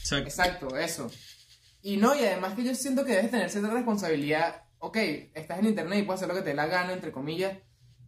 [0.00, 0.28] Exacto.
[0.28, 1.10] Exacto, eso.
[1.82, 4.62] Y no, y además que yo siento que debes tener cierta responsabilidad.
[4.78, 4.96] Ok,
[5.34, 7.56] estás en internet y puedes hacer lo que te dé la gana, entre comillas.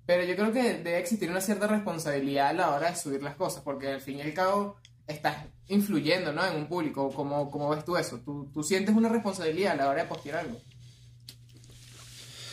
[0.07, 3.35] Pero yo creo que debe existir una cierta responsabilidad a la hora de subir las
[3.37, 4.77] cosas, porque al fin y al cabo
[5.09, 6.47] estás influyendo, ¿no?
[6.47, 7.11] En un público.
[7.11, 8.21] ¿Cómo, cómo ves tú eso?
[8.21, 10.61] ¿Tú, tú sientes una responsabilidad a la hora de postear algo.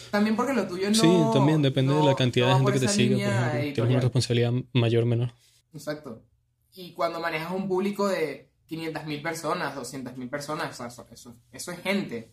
[0.09, 0.95] También porque lo tuyo no.
[0.95, 3.73] sí, también depende de la cantidad no de gente que te línea ejemplo.
[3.73, 5.33] Tienes una responsabilidad mayor o menor.
[5.73, 6.23] Exacto.
[6.73, 11.79] Y cuando manejas un público de 500.000 personas, 200.000 personas, o sea, eso, eso es
[11.81, 12.31] gente.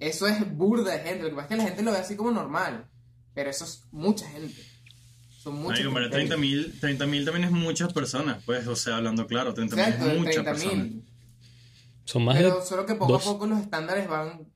[0.00, 1.22] Eso es burda de gente.
[1.22, 2.90] Lo que pasa es que la gente lo ve así como normal.
[3.32, 4.60] Pero eso es mucha gente.
[5.44, 6.66] Son muchas Marico, pero criterios.
[6.80, 10.36] 30.000 30.000 también es muchas personas, pues, o sea, hablando claro, 30.000 Exacto, es muchas
[10.36, 10.44] 30.000.
[10.44, 10.88] personas.
[12.06, 13.22] Son más Pero de solo que poco dos.
[13.22, 14.48] a poco los estándares van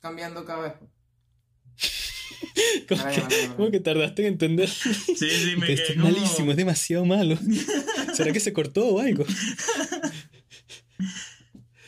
[0.00, 0.72] cambiando cada vez.
[2.88, 4.68] ¿Cómo Vale, que, cómo tardaste en entender?
[4.68, 6.10] Sí, sí, me Que quedé como...
[6.10, 7.38] malísimo, es demasiado malo.
[8.14, 9.24] ¿Será que se cortó o algo?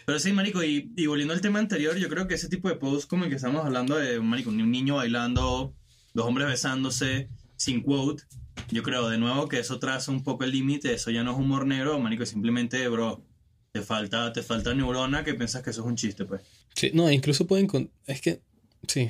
[0.05, 2.77] Pero sí, marico, y, y volviendo al tema anterior, yo creo que ese tipo de
[2.77, 5.75] posts como el que estamos hablando de, marico, un niño bailando,
[6.13, 7.29] dos hombres besándose,
[7.63, 8.25] sin quote,
[8.71, 11.39] yo creo de nuevo que eso traza un poco el límite, eso ya no es
[11.39, 13.23] humor negro, marico, simplemente, bro,
[13.71, 16.43] te falta, te falta neurona que piensas que eso es un chiste, pues.
[16.75, 17.67] Sí, no, incluso pueden...
[17.69, 18.41] con- Es que,
[18.89, 19.09] sí.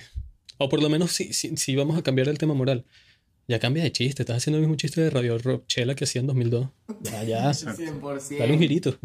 [0.59, 2.85] O por lo menos si, si, si vamos a cambiar el tema moral.
[3.49, 4.23] Ya cambia de chiste.
[4.23, 6.69] Estás haciendo el mismo chiste de Radio Rochela que hacía en 2002.
[7.01, 7.51] Ya, ya.
[7.51, 8.39] 100%.
[8.39, 8.97] Dale un girito.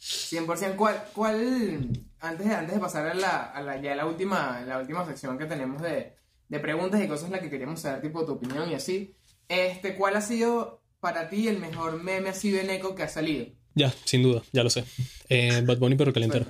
[0.00, 0.76] 100%.
[0.76, 1.88] ¿Cuál, cuál
[2.20, 5.36] antes, de, antes de pasar a la, a la, ya la última, la última sección
[5.38, 6.14] que tenemos de,
[6.48, 9.14] de preguntas y cosas en las que queríamos saber, tipo tu opinión y así,
[9.48, 13.46] este, ¿cuál ha sido para ti el mejor meme así de Neko que ha salido?
[13.74, 14.84] Ya, sin duda, ya lo sé.
[15.28, 16.46] Eh, Bad Bunny, pero calentero.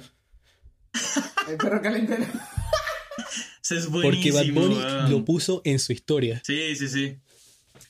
[1.48, 2.24] El perro calentero.
[3.70, 4.46] Es Porque Bad.
[4.52, 6.42] Bunny lo puso en su historia.
[6.44, 7.16] Sí, sí, sí.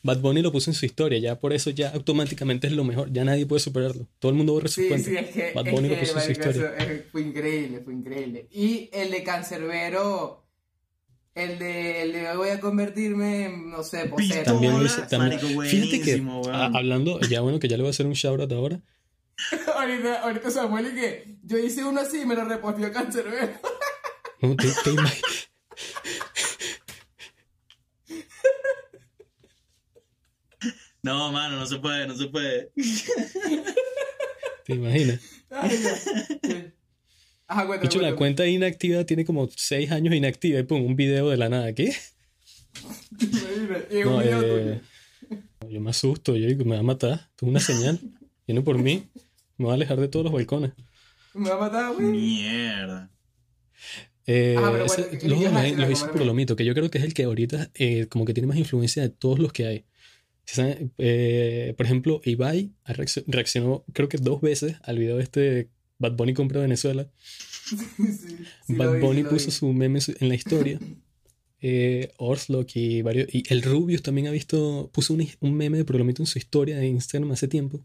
[0.05, 3.13] Bad Bunny lo puso en su historia, ya por eso ya automáticamente es lo mejor,
[3.13, 4.07] ya nadie puede superarlo.
[4.19, 5.11] Todo el mundo borra sus Sí, cuentas.
[5.11, 6.75] sí, es que, Bad es Bunny lo puso en su historia.
[6.79, 8.47] eso, fue increíble, fue increíble.
[8.53, 10.44] Y el de Cancerbero,
[11.35, 14.45] el de, el de voy a convertirme en, no sé, poseta.
[14.45, 15.41] También lo Hola, hice, también.
[15.41, 16.55] marico, Fíjate que buenísimo, weón.
[16.55, 18.81] a- hablando, ya bueno que ya le voy a hacer un shoutout ahora.
[19.77, 23.53] ahorita, ahorita Samuel y que yo hice uno así y me lo reposteó Cancerbero.
[24.41, 25.23] No, te, te imag-
[31.03, 32.73] No, mano, no se puede, no se puede.
[34.65, 35.21] te imaginas.
[35.51, 36.73] Ay,
[37.55, 40.97] Ajá, De cuéntame, hecho, la cuenta inactiva tiene como 6 años inactiva y pum, un
[40.97, 41.73] video de la nada.
[41.73, 41.93] ¿Qué?
[43.91, 44.81] Y No, eh,
[45.71, 47.13] yo me asusto, yo digo, me va a matar.
[47.31, 48.01] Esto es una señal.
[48.47, 49.05] Viene por mí.
[49.57, 50.73] Me va a alejar de todos los balcones.
[51.33, 52.07] Me va a matar, güey.
[52.09, 53.11] Mierda.
[54.27, 55.03] Eh, Ah, pero ese-
[56.13, 58.47] bueno, los mito, que yo creo que es el que ahorita eh, como que tiene
[58.49, 59.85] más influencia de todos los que hay.
[60.99, 62.73] Eh, por ejemplo, Ibai
[63.27, 67.07] reaccionó creo que dos veces al video este Bad Bunny compra Venezuela.
[67.65, 67.77] Sí,
[68.67, 70.79] sí lo Bad vi, Bunny sí puso su meme en la historia.
[71.67, 73.27] Eh, Orslock y varios.
[73.35, 74.91] Y el Rubius también ha visto.
[74.93, 77.81] Puso un, un meme de Prolomito en su historia de Instagram hace tiempo.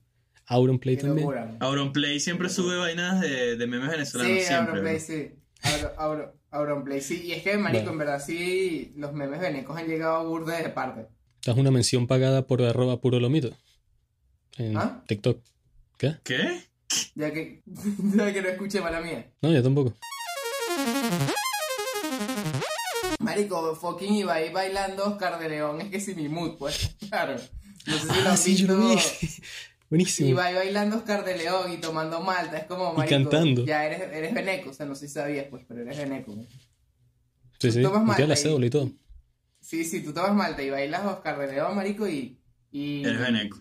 [0.47, 1.29] Auronplay también.
[1.61, 4.43] Auronplay siempre sube vainas de, de memes venezolanos.
[4.43, 4.53] Sí.
[4.53, 5.31] Auronplay, sí.
[5.63, 7.21] Auro- Auro- Auronplay, sí.
[7.27, 7.91] Y es que, marico, Bueno.
[7.93, 11.05] en verdad, sí, los memes venecos han llegado a burde de parte.
[11.39, 13.55] Esta es una mención pagada por arroba puro lomito.
[14.57, 15.05] En ¿Ah?
[15.07, 15.41] TikTok.
[15.97, 16.15] ¿Qué?
[16.25, 16.63] ¿Qué?
[17.15, 17.61] Ya que,
[18.15, 19.31] ya que no escuché mala mía.
[19.41, 19.93] No, yo tampoco.
[23.19, 25.81] Marico, fucking Ibai bailando Oscar de León.
[25.81, 26.95] Es que sí, mi mood, pues.
[27.09, 27.35] Claro.
[27.85, 29.09] No sé si lo Ah, han sí, yo lo visto.
[29.21, 29.29] vi.
[29.89, 30.29] Buenísimo.
[30.29, 32.57] Ibai bailando Oscar de León y tomando malta.
[32.57, 33.65] Es como, Y marico, cantando.
[33.65, 34.69] ya eres, eres veneco.
[34.69, 36.33] O sea, no sé si sabías, pues, pero eres veneco.
[36.35, 36.43] ¿no?
[37.59, 37.81] Sí, sí.
[37.81, 38.91] tomas la malta y- cédula y todo.
[39.61, 42.39] Sí, sí, tú tomas malta y bailas Oscar de León, marico, y...
[42.71, 43.57] y Eres veneco.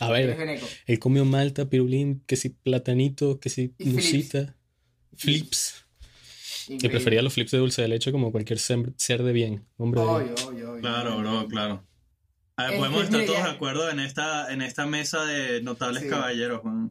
[0.00, 3.92] A ver, él comió malta, pirulín, que si platanito, que si Y flips.
[3.94, 4.56] musita,
[5.16, 5.84] flips.
[6.66, 6.90] Que Increíble.
[6.98, 8.92] prefería los flips de dulce de leche como cualquier ser
[9.22, 9.66] de bien.
[9.78, 10.16] Hombre de bien.
[10.20, 10.80] Obvio, obvio, obvio.
[10.82, 11.84] Claro, bro, claro.
[12.56, 16.02] A ver, Es podemos estar todos de acuerdo en esta, en esta mesa de notables
[16.02, 16.08] Sí.
[16.08, 16.90] caballeros, Juan.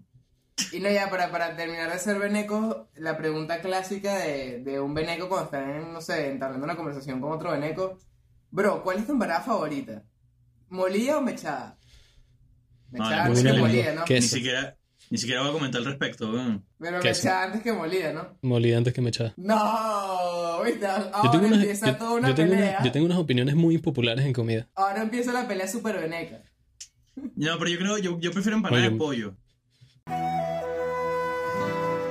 [0.74, 4.94] Y no, ya, para, para terminar de ser veneco, la pregunta clásica de, de un
[4.96, 8.00] veneco cuando está en, no sé, entablando una conversación con otro veneco.
[8.50, 10.04] Bro, ¿cuál es tu empanada favorita?
[10.70, 11.78] ¿Molida o mechada?
[12.92, 13.94] Mechada Vale, antes que molida.
[13.96, 14.06] ¿no?
[14.06, 14.78] ¿Qué Ni siquiera,
[15.10, 16.66] ni siquiera voy a comentar al respecto, weón.
[16.80, 18.38] Pero ¿Qué mechada antes que molida, ¿no?
[18.42, 19.34] Molida antes que me echaba.
[19.38, 20.86] No, ¿viste?
[20.86, 22.84] Ahora Yo tengo, unas, empieza yo- toda una yo tengo una- pelea.
[22.84, 24.68] yo tengo unas opiniones muy impopulares en comida.
[24.76, 26.42] Ahora empieza la pelea super veneca.
[27.36, 29.36] No, pero yo creo, yo, yo prefiero empanada Oye, de pollo.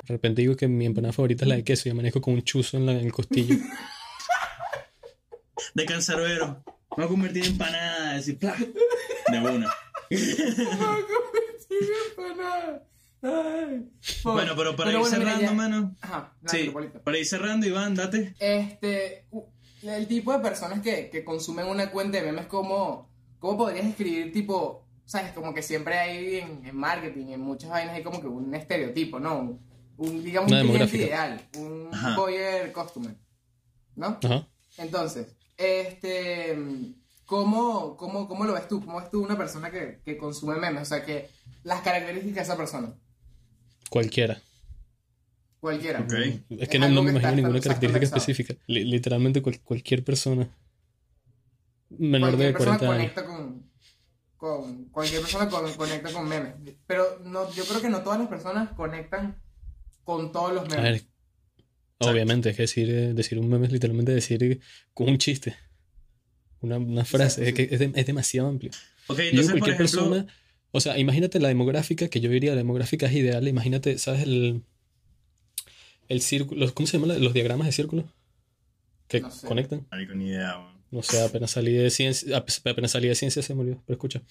[0.05, 2.43] De repente digo que mi empanada favorita es la de queso y amanezco con un
[2.43, 3.57] chuzo en, la- en el costillo.
[5.74, 6.62] De cancerbero.
[6.97, 8.55] Me voy a convertir en empanada, decir, ¡plá!
[8.57, 9.70] De una.
[13.22, 13.90] Ay.
[14.22, 15.96] Bueno, pero para ir bueno, mira, cerrando, ya- mano.
[16.00, 18.34] Ajá, Sí, para ir cerrando, Iván, date.
[18.38, 19.26] Este,
[19.82, 24.32] el tipo de personas que, que consumen una cuenta de memes, ¿cómo, cómo podrías escribir
[24.32, 28.28] tipo, sabes, como que siempre hay en, en marketing, en muchas vainas hay como que
[28.28, 29.38] un estereotipo, ¿no?
[29.40, 29.61] Un,
[29.96, 32.16] un, digamos, Una un cliente ideal, un Ajá.
[32.16, 33.16] buyer customer,
[33.96, 34.18] ¿no?
[34.22, 34.46] Ajá.
[34.78, 36.52] Entonces, este,
[37.27, 38.81] ¿cómo, cómo, cómo lo ves tú?
[38.85, 40.83] ¿Cómo ves tú una persona que, que consume memes?
[40.83, 41.29] O sea, que
[41.64, 42.95] las características de esa persona,
[43.91, 44.41] Cualquiera.
[45.61, 46.01] cualquiera.
[46.49, 48.55] Es que Es no, no me imagino ninguna característica específica.
[48.66, 50.49] Li- literalmente cual- cualquier persona
[51.91, 53.12] menor cualquier de persona 40 años.
[53.12, 53.70] conecta con,
[54.37, 56.55] con cualquier persona con- conecta con memes
[56.87, 59.41] pero no yo creo que no todas las personas conectan
[60.05, 61.07] con todos los A memes
[62.01, 64.61] ver, obviamente, es que decir, eh, decir un meme es literalmente decir
[64.95, 65.57] con un chiste.
[66.61, 68.70] Una, una frase, Exacto, es, que es, de- es demasiado amplio.
[69.09, 70.11] Ok, Yo digo, entonces, por cualquier ejemplo.
[70.11, 70.26] persona,
[70.72, 74.22] o sea, imagínate la demográfica, que yo diría la demográfica es ideal, imagínate, ¿sabes?
[74.22, 74.62] El,
[76.09, 78.04] el círculo, ¿cómo se llaman los diagramas de círculo?
[79.09, 79.46] Que No sé.
[79.46, 79.86] conectan.
[80.14, 80.72] Ni idea.
[80.90, 84.22] No sé, apenas salí de ciencia, apenas salí de ciencia se me olvidó, pero escucha.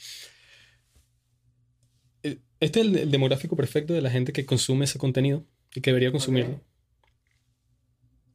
[2.23, 5.81] Eh, Este es el, el demográfico perfecto de la gente que consume ese contenido y
[5.81, 6.61] que debería consumirlo.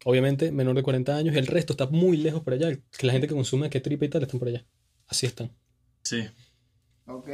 [0.05, 2.77] Obviamente, menor de 40 años, el resto está muy lejos por allá.
[2.97, 4.65] Que la gente que consume que tripa y tal están por allá.
[5.07, 5.51] Así están.
[6.03, 6.27] Sí.
[7.07, 7.29] ok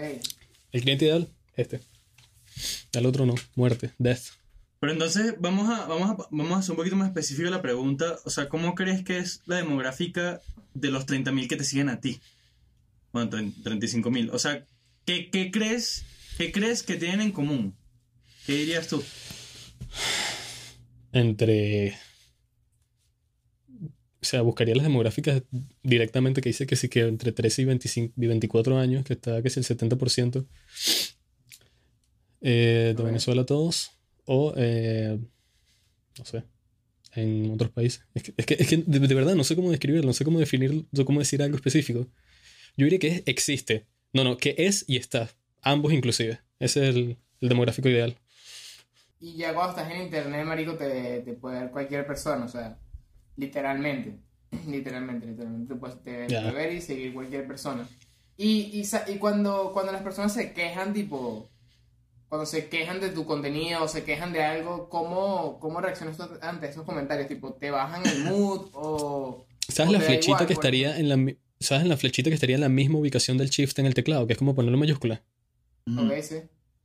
[0.72, 1.80] El cliente ideal, este.
[2.92, 4.22] El otro no, muerte, death.
[4.80, 8.18] Pero entonces, vamos a, vamos, a, vamos a hacer un poquito más específica la pregunta.
[8.24, 10.40] O sea, ¿cómo crees que es la demográfica
[10.74, 12.20] de los 30.000 que te siguen a ti?
[13.12, 14.30] Bueno, 35.000.
[14.32, 14.66] O sea,
[15.04, 16.04] ¿qué, qué crees,
[16.36, 17.76] ¿qué crees que tienen en común?
[18.46, 19.02] ¿Qué dirías tú?
[21.12, 21.96] Entre
[24.26, 25.42] sea, buscaría las demográficas
[25.82, 29.40] directamente que dice que sí que entre 13 y 25, y 24 años, que está
[29.42, 30.46] que es el 70%
[32.40, 33.06] eh, de Ok.
[33.06, 33.90] Venezuela todos,
[34.24, 35.18] o eh,
[36.18, 36.44] no sé,
[37.14, 38.06] en otros países.
[38.14, 40.24] Es que, es que, es que de, de verdad no sé cómo describirlo, no sé
[40.24, 42.08] cómo definir, no sé cómo decir algo específico.
[42.76, 43.86] Yo diría que es- existe.
[44.12, 45.30] No, no, que es y está.
[45.62, 46.40] Ambos inclusive.
[46.58, 48.16] Ese es el, el demográfico ideal.
[49.20, 52.78] Y ya cuando estás en internet, marico, te, te puede ver cualquier persona, o sea,
[53.38, 54.18] literalmente.
[54.66, 55.74] Literalmente, literalmente.
[55.74, 57.86] Te puedes te- ver y seguir cualquier persona.
[58.36, 61.48] Y, y, y cuando, cuando las personas se quejan, tipo,
[62.28, 66.24] cuando se quejan de tu contenido o se quejan de algo, ¿cómo, cómo reaccionas tú
[66.42, 67.28] ante esos comentarios?
[67.28, 69.46] Tipo, ¿te bajan el mood o...?
[69.68, 72.34] ¿Sabes o la flechita igual, que por estaría en la ¿Sabes en la flechita que
[72.34, 74.26] estaría en la misma ubicación del shift en el teclado?
[74.26, 75.22] Que es como ponerlo en mayúscula.
[75.86, 76.04] Ujú.
[76.06, 76.36] Ok, sí.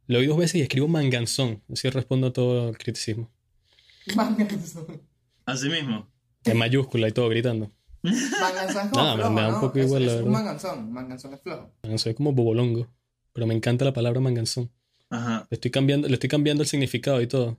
[0.08, 1.62] Lo oí dos veces y escribo manganzón.
[1.72, 3.30] Así respondo a todo el criticismo.
[4.16, 5.02] Manganzón.
[5.45, 6.08] Así mismo.
[6.46, 7.72] En mayúscula y todo gritando.
[8.04, 9.62] Manganzón es como Nada, me- flojo, me da un ¿no?
[9.62, 10.39] poco Es- igual, la es un verdad.
[10.39, 10.92] manganzón.
[10.94, 11.72] Manganzón es flojo.
[11.98, 12.88] Soy como bobolongo.
[13.34, 14.72] Pero me encanta la palabra manganzón.
[15.10, 15.48] Ajá.
[15.50, 17.58] Le estoy cambiando, le estoy cambiando el significado y todo.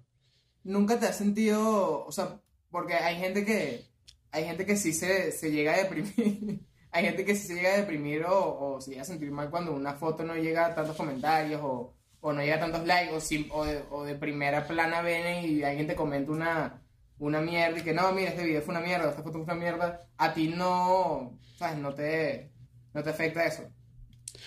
[0.64, 3.84] nunca te has sentido, o sea, porque hay gente que,
[4.30, 6.60] hay gente que sí se, se llega a deprimir,
[6.92, 9.50] hay gente que sí se llega a deprimir o, o se llega a sentir mal
[9.50, 13.12] cuando una foto no llega a tantos comentarios o, o no llega a tantos likes
[13.14, 16.81] o, sim- o, de, o de primera plana ven y alguien te comenta una,
[17.26, 19.54] una mierda y que no, mira, este video fue una mierda, esta foto fue una
[19.54, 22.50] mierda, a ti no, sabes, no te,
[22.92, 23.62] no te afecta eso.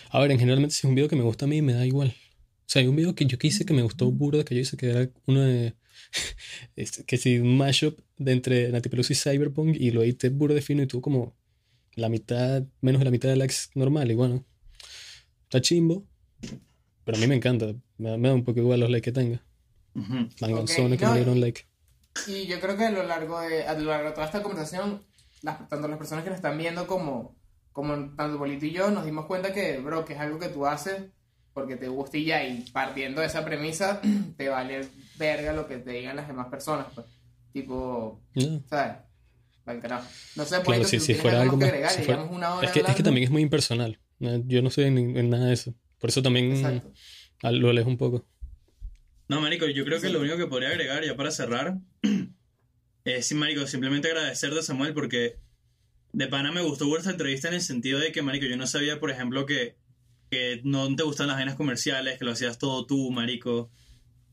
[0.09, 1.85] A ver, en generalmente si es un video que me gusta a mí, me da
[1.85, 2.09] igual.
[2.09, 4.75] O sea, hay un video que yo quise que me gustó burda, que yo hice
[4.75, 5.75] que era uno de...
[6.75, 10.55] este, que sí, un mashup de entre Nati Peluso y Cyberpunk y lo edité burda
[10.55, 11.35] de fino y tuvo como
[11.93, 14.45] la mitad, menos de la mitad de likes normal y bueno.
[15.43, 16.05] Está chimbo,
[17.05, 17.73] pero a mí me encanta.
[17.97, 19.45] Me da, me da un poco igual los likes que tenga.
[20.41, 21.61] Manganzones Ok, que no, me dieron like.
[22.27, 25.01] Y yo creo que a lo largo de, a lo largo de toda esta conversación,
[25.41, 27.35] las- tanto las personas que nos están viendo como,
[27.71, 30.65] como tanto Bolito y yo, nos dimos cuenta que, bro, que es algo que tú
[30.65, 31.03] haces
[31.53, 34.01] porque te gusta y ya, y partiendo de esa premisa,
[34.37, 34.87] te vale
[35.17, 37.07] verga lo que te digan las demás personas, pues.
[37.53, 38.61] Tipo, No.
[38.69, 38.97] ¿sabes?
[39.81, 40.05] Carajo.
[40.35, 42.67] No sé, Claro, Bolito, si, si, fuera algo más que agregar, si fuera- una hora
[42.67, 43.99] es, que, es que también es muy impersonal.
[44.19, 44.37] ¿no?
[44.45, 45.73] Yo no estoy en, en nada de eso.
[45.99, 46.91] Por eso también Exacto.
[47.43, 48.25] lo alejo un poco.
[49.27, 51.77] No, marico, yo creo que lo único que podría agregar ya para cerrar
[53.05, 55.37] es, sí, marico, simplemente agradecerte a Samuel porque
[56.13, 58.99] de pana me gustó vuestra entrevista en el sentido de que, marico, yo no sabía,
[58.99, 59.75] por ejemplo, que,
[60.29, 63.71] que no te gustan las vainas comerciales, que lo hacías todo tú, marico.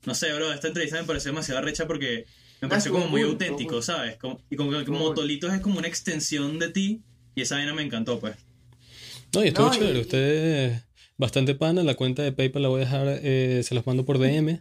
[0.04, 2.26] No sé, bro, esta entrevista me pareció demasiado recha porque
[2.60, 4.16] me pareció como muy cool, auténtico, ¿sabes?
[4.16, 4.88] Como- y como cool.
[4.90, 7.02] Motolitos es como una extensión de ti
[7.34, 8.36] y esa vaina me encantó, pues.
[9.34, 9.98] No, y estuvo No, chévere.
[9.98, 10.84] y- Ustedes,
[11.16, 11.82] bastante pana.
[11.82, 14.60] La cuenta de PayPal la voy a dejar, eh, se las mando por DM.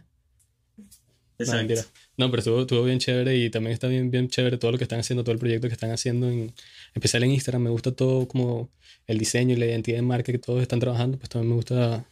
[1.38, 1.58] No, Exacto.
[1.58, 1.82] mentira.
[2.18, 4.84] No, pero estuvo, estuvo bien chévere y también está bien, bien chévere todo lo que
[4.84, 6.52] están haciendo, todo el proyecto que están haciendo, en, en
[6.94, 7.62] especial en Instagram.
[7.62, 8.68] Me gusta todo como
[9.06, 12.04] el diseño y la identidad de marca que todos están trabajando, pues también me gusta.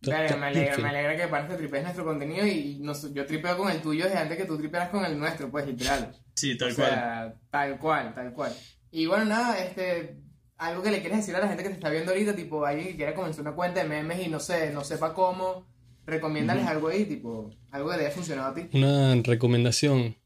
[0.00, 3.56] está me alegra, me alegra que pares que tripees nuestro contenido y nos- yo tripeo
[3.56, 6.12] con el tuyo desde antes que tú tripearas con el nuestro, pues literal.
[6.34, 6.88] Sí, tal o cual.
[6.90, 8.52] sea, tal cual, tal cual.
[8.90, 10.16] Y bueno, nada, este,
[10.56, 12.88] algo que le quieres decir a la gente que te está viendo ahorita, tipo, alguien
[12.88, 15.66] que quiera comenzar una cuenta de memes y no sé, no sepa cómo,
[16.06, 18.62] recomiéndales algo ahí, tipo, algo que te haya funcionado a ti.
[18.72, 20.16] Una recomendación.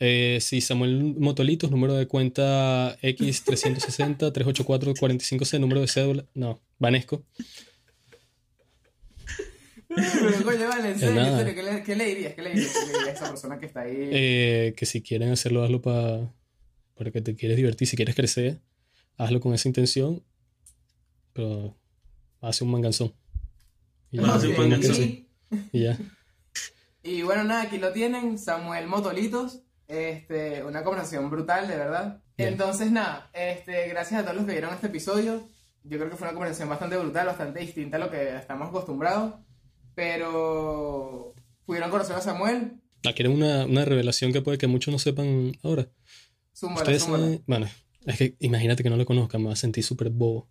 [0.00, 6.24] Eh, si Samuel Motolitos, número de cuenta X360-384-45C, número de cédula.
[6.34, 7.24] No, Vanesco.
[9.88, 11.38] Pero coño, vale, en serio, en nada.
[11.38, 12.34] serio, ¿qué le, qué le dirías?
[12.34, 12.72] ¿Qué le dirías?
[12.72, 13.94] ¿Qué le dirías a esa persona que está ahí?
[13.96, 16.32] Eh, que si quieren hacerlo, hazlo pa-
[16.94, 17.88] para que te quieres divertir.
[17.88, 18.60] Si quieres crecer,
[19.16, 20.22] hazlo con esa intención.
[21.32, 21.74] Pero
[22.40, 23.12] hace un manganzón.
[24.10, 25.04] Y, Ah, crecer.
[25.04, 25.28] y-
[25.72, 25.98] Y ya.
[27.02, 29.60] Y bueno, nada, aquí lo tienen, Samuel Motolitos.
[29.86, 32.22] Este, una conversación brutal, de verdad.
[32.36, 32.50] Bien.
[32.50, 35.48] Entonces, nada, este, gracias a todos los que vieron este episodio.
[35.84, 39.34] Yo creo que fue una conversación bastante brutal, bastante distinta a lo que estamos acostumbrados.
[39.94, 41.34] Pero
[41.66, 42.80] pudieron conocer a Samuel.
[43.04, 45.88] Ah, quieren una, una revelación que puede que muchos no sepan ahora.
[46.56, 47.24] Zúmbala, Ustedes zúmbala.
[47.24, 47.68] saben- Bueno,
[48.06, 50.48] es que imagínate que no lo conozcan, me va a sentir súper bobo.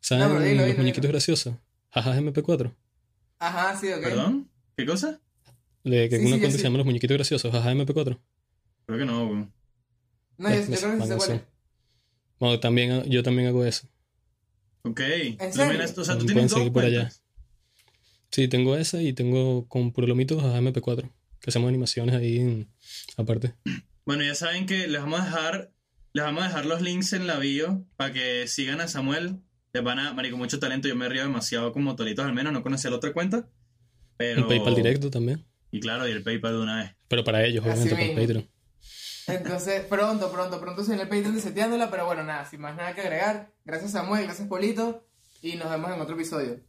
[0.00, 1.12] ¿Saben No, dilo, los dilo, muñequitos dilo.
[1.12, 1.54] graciosos?
[1.90, 2.74] Jaja MP4.
[3.38, 4.02] Ajá, sí, ok.
[4.02, 4.50] ¿Perdón?
[4.76, 5.20] ¿Qué cosa?
[5.84, 6.58] Le, que Sí, una sí, sí.
[6.58, 8.20] se llama Los Muñequitos Graciosos, jaja MP4.
[8.86, 9.52] Creo que no, weón.
[10.38, 11.40] No, yo, creo que sí sé cuál es.
[12.38, 13.88] Bueno, también, yo también hago eso.
[14.82, 15.00] Ok.
[15.00, 15.84] ¿En serio?
[15.96, 17.10] o sea, tú tienes dos por allá.
[18.30, 21.10] Sí, tengo esa y tengo con Puro Lomito jaja MP4.
[21.40, 22.72] Que hacemos animaciones ahí en-
[23.16, 23.54] aparte.
[24.04, 25.70] Bueno, ya saben que les vamos a dejar,
[26.14, 29.42] les vamos a dejar los links en la bio para que sigan a Samuel.
[29.72, 30.88] Les van a, marico, mucho talento.
[30.88, 33.48] Yo me río demasiado con Motolitos al menos, no conocía la otra cuenta.
[34.16, 34.42] Pero...
[34.42, 35.44] Un PayPal directo también.
[35.70, 36.96] Y claro, y el PayPal de una vez.
[37.08, 38.20] Pero para ellos, obviamente, por mismo.
[38.20, 38.48] Patreon.
[39.28, 42.74] Entonces, pronto, pronto, pronto se viene el Patreon de Seteándola, pero bueno, nada, sin más
[42.74, 43.52] nada que agregar.
[43.66, 45.06] Gracias Samuel, gracias Polito,
[45.42, 46.60] y nos vemos en otro episodio.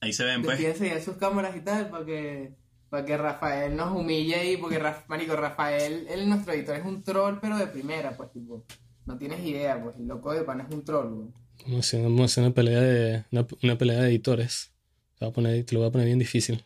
[0.00, 0.56] Ahí se ven, pues.
[0.56, 2.54] Despídense ya sus cámaras y tal, para que,
[2.88, 7.02] para que Rafael nos humille ahí, porque Raf- marico, Rafael, él nuestro editor es un
[7.02, 8.64] troll, pero de primera, pues, tipo,
[9.06, 11.28] no tienes idea, pues, el loco de pan es un troll, güey.
[11.64, 14.72] Vamos a hacer, vamos a hacer una pelea de una, una pelea de editores.
[15.18, 16.64] Te, voy a poner, te lo voy a poner bien difícil.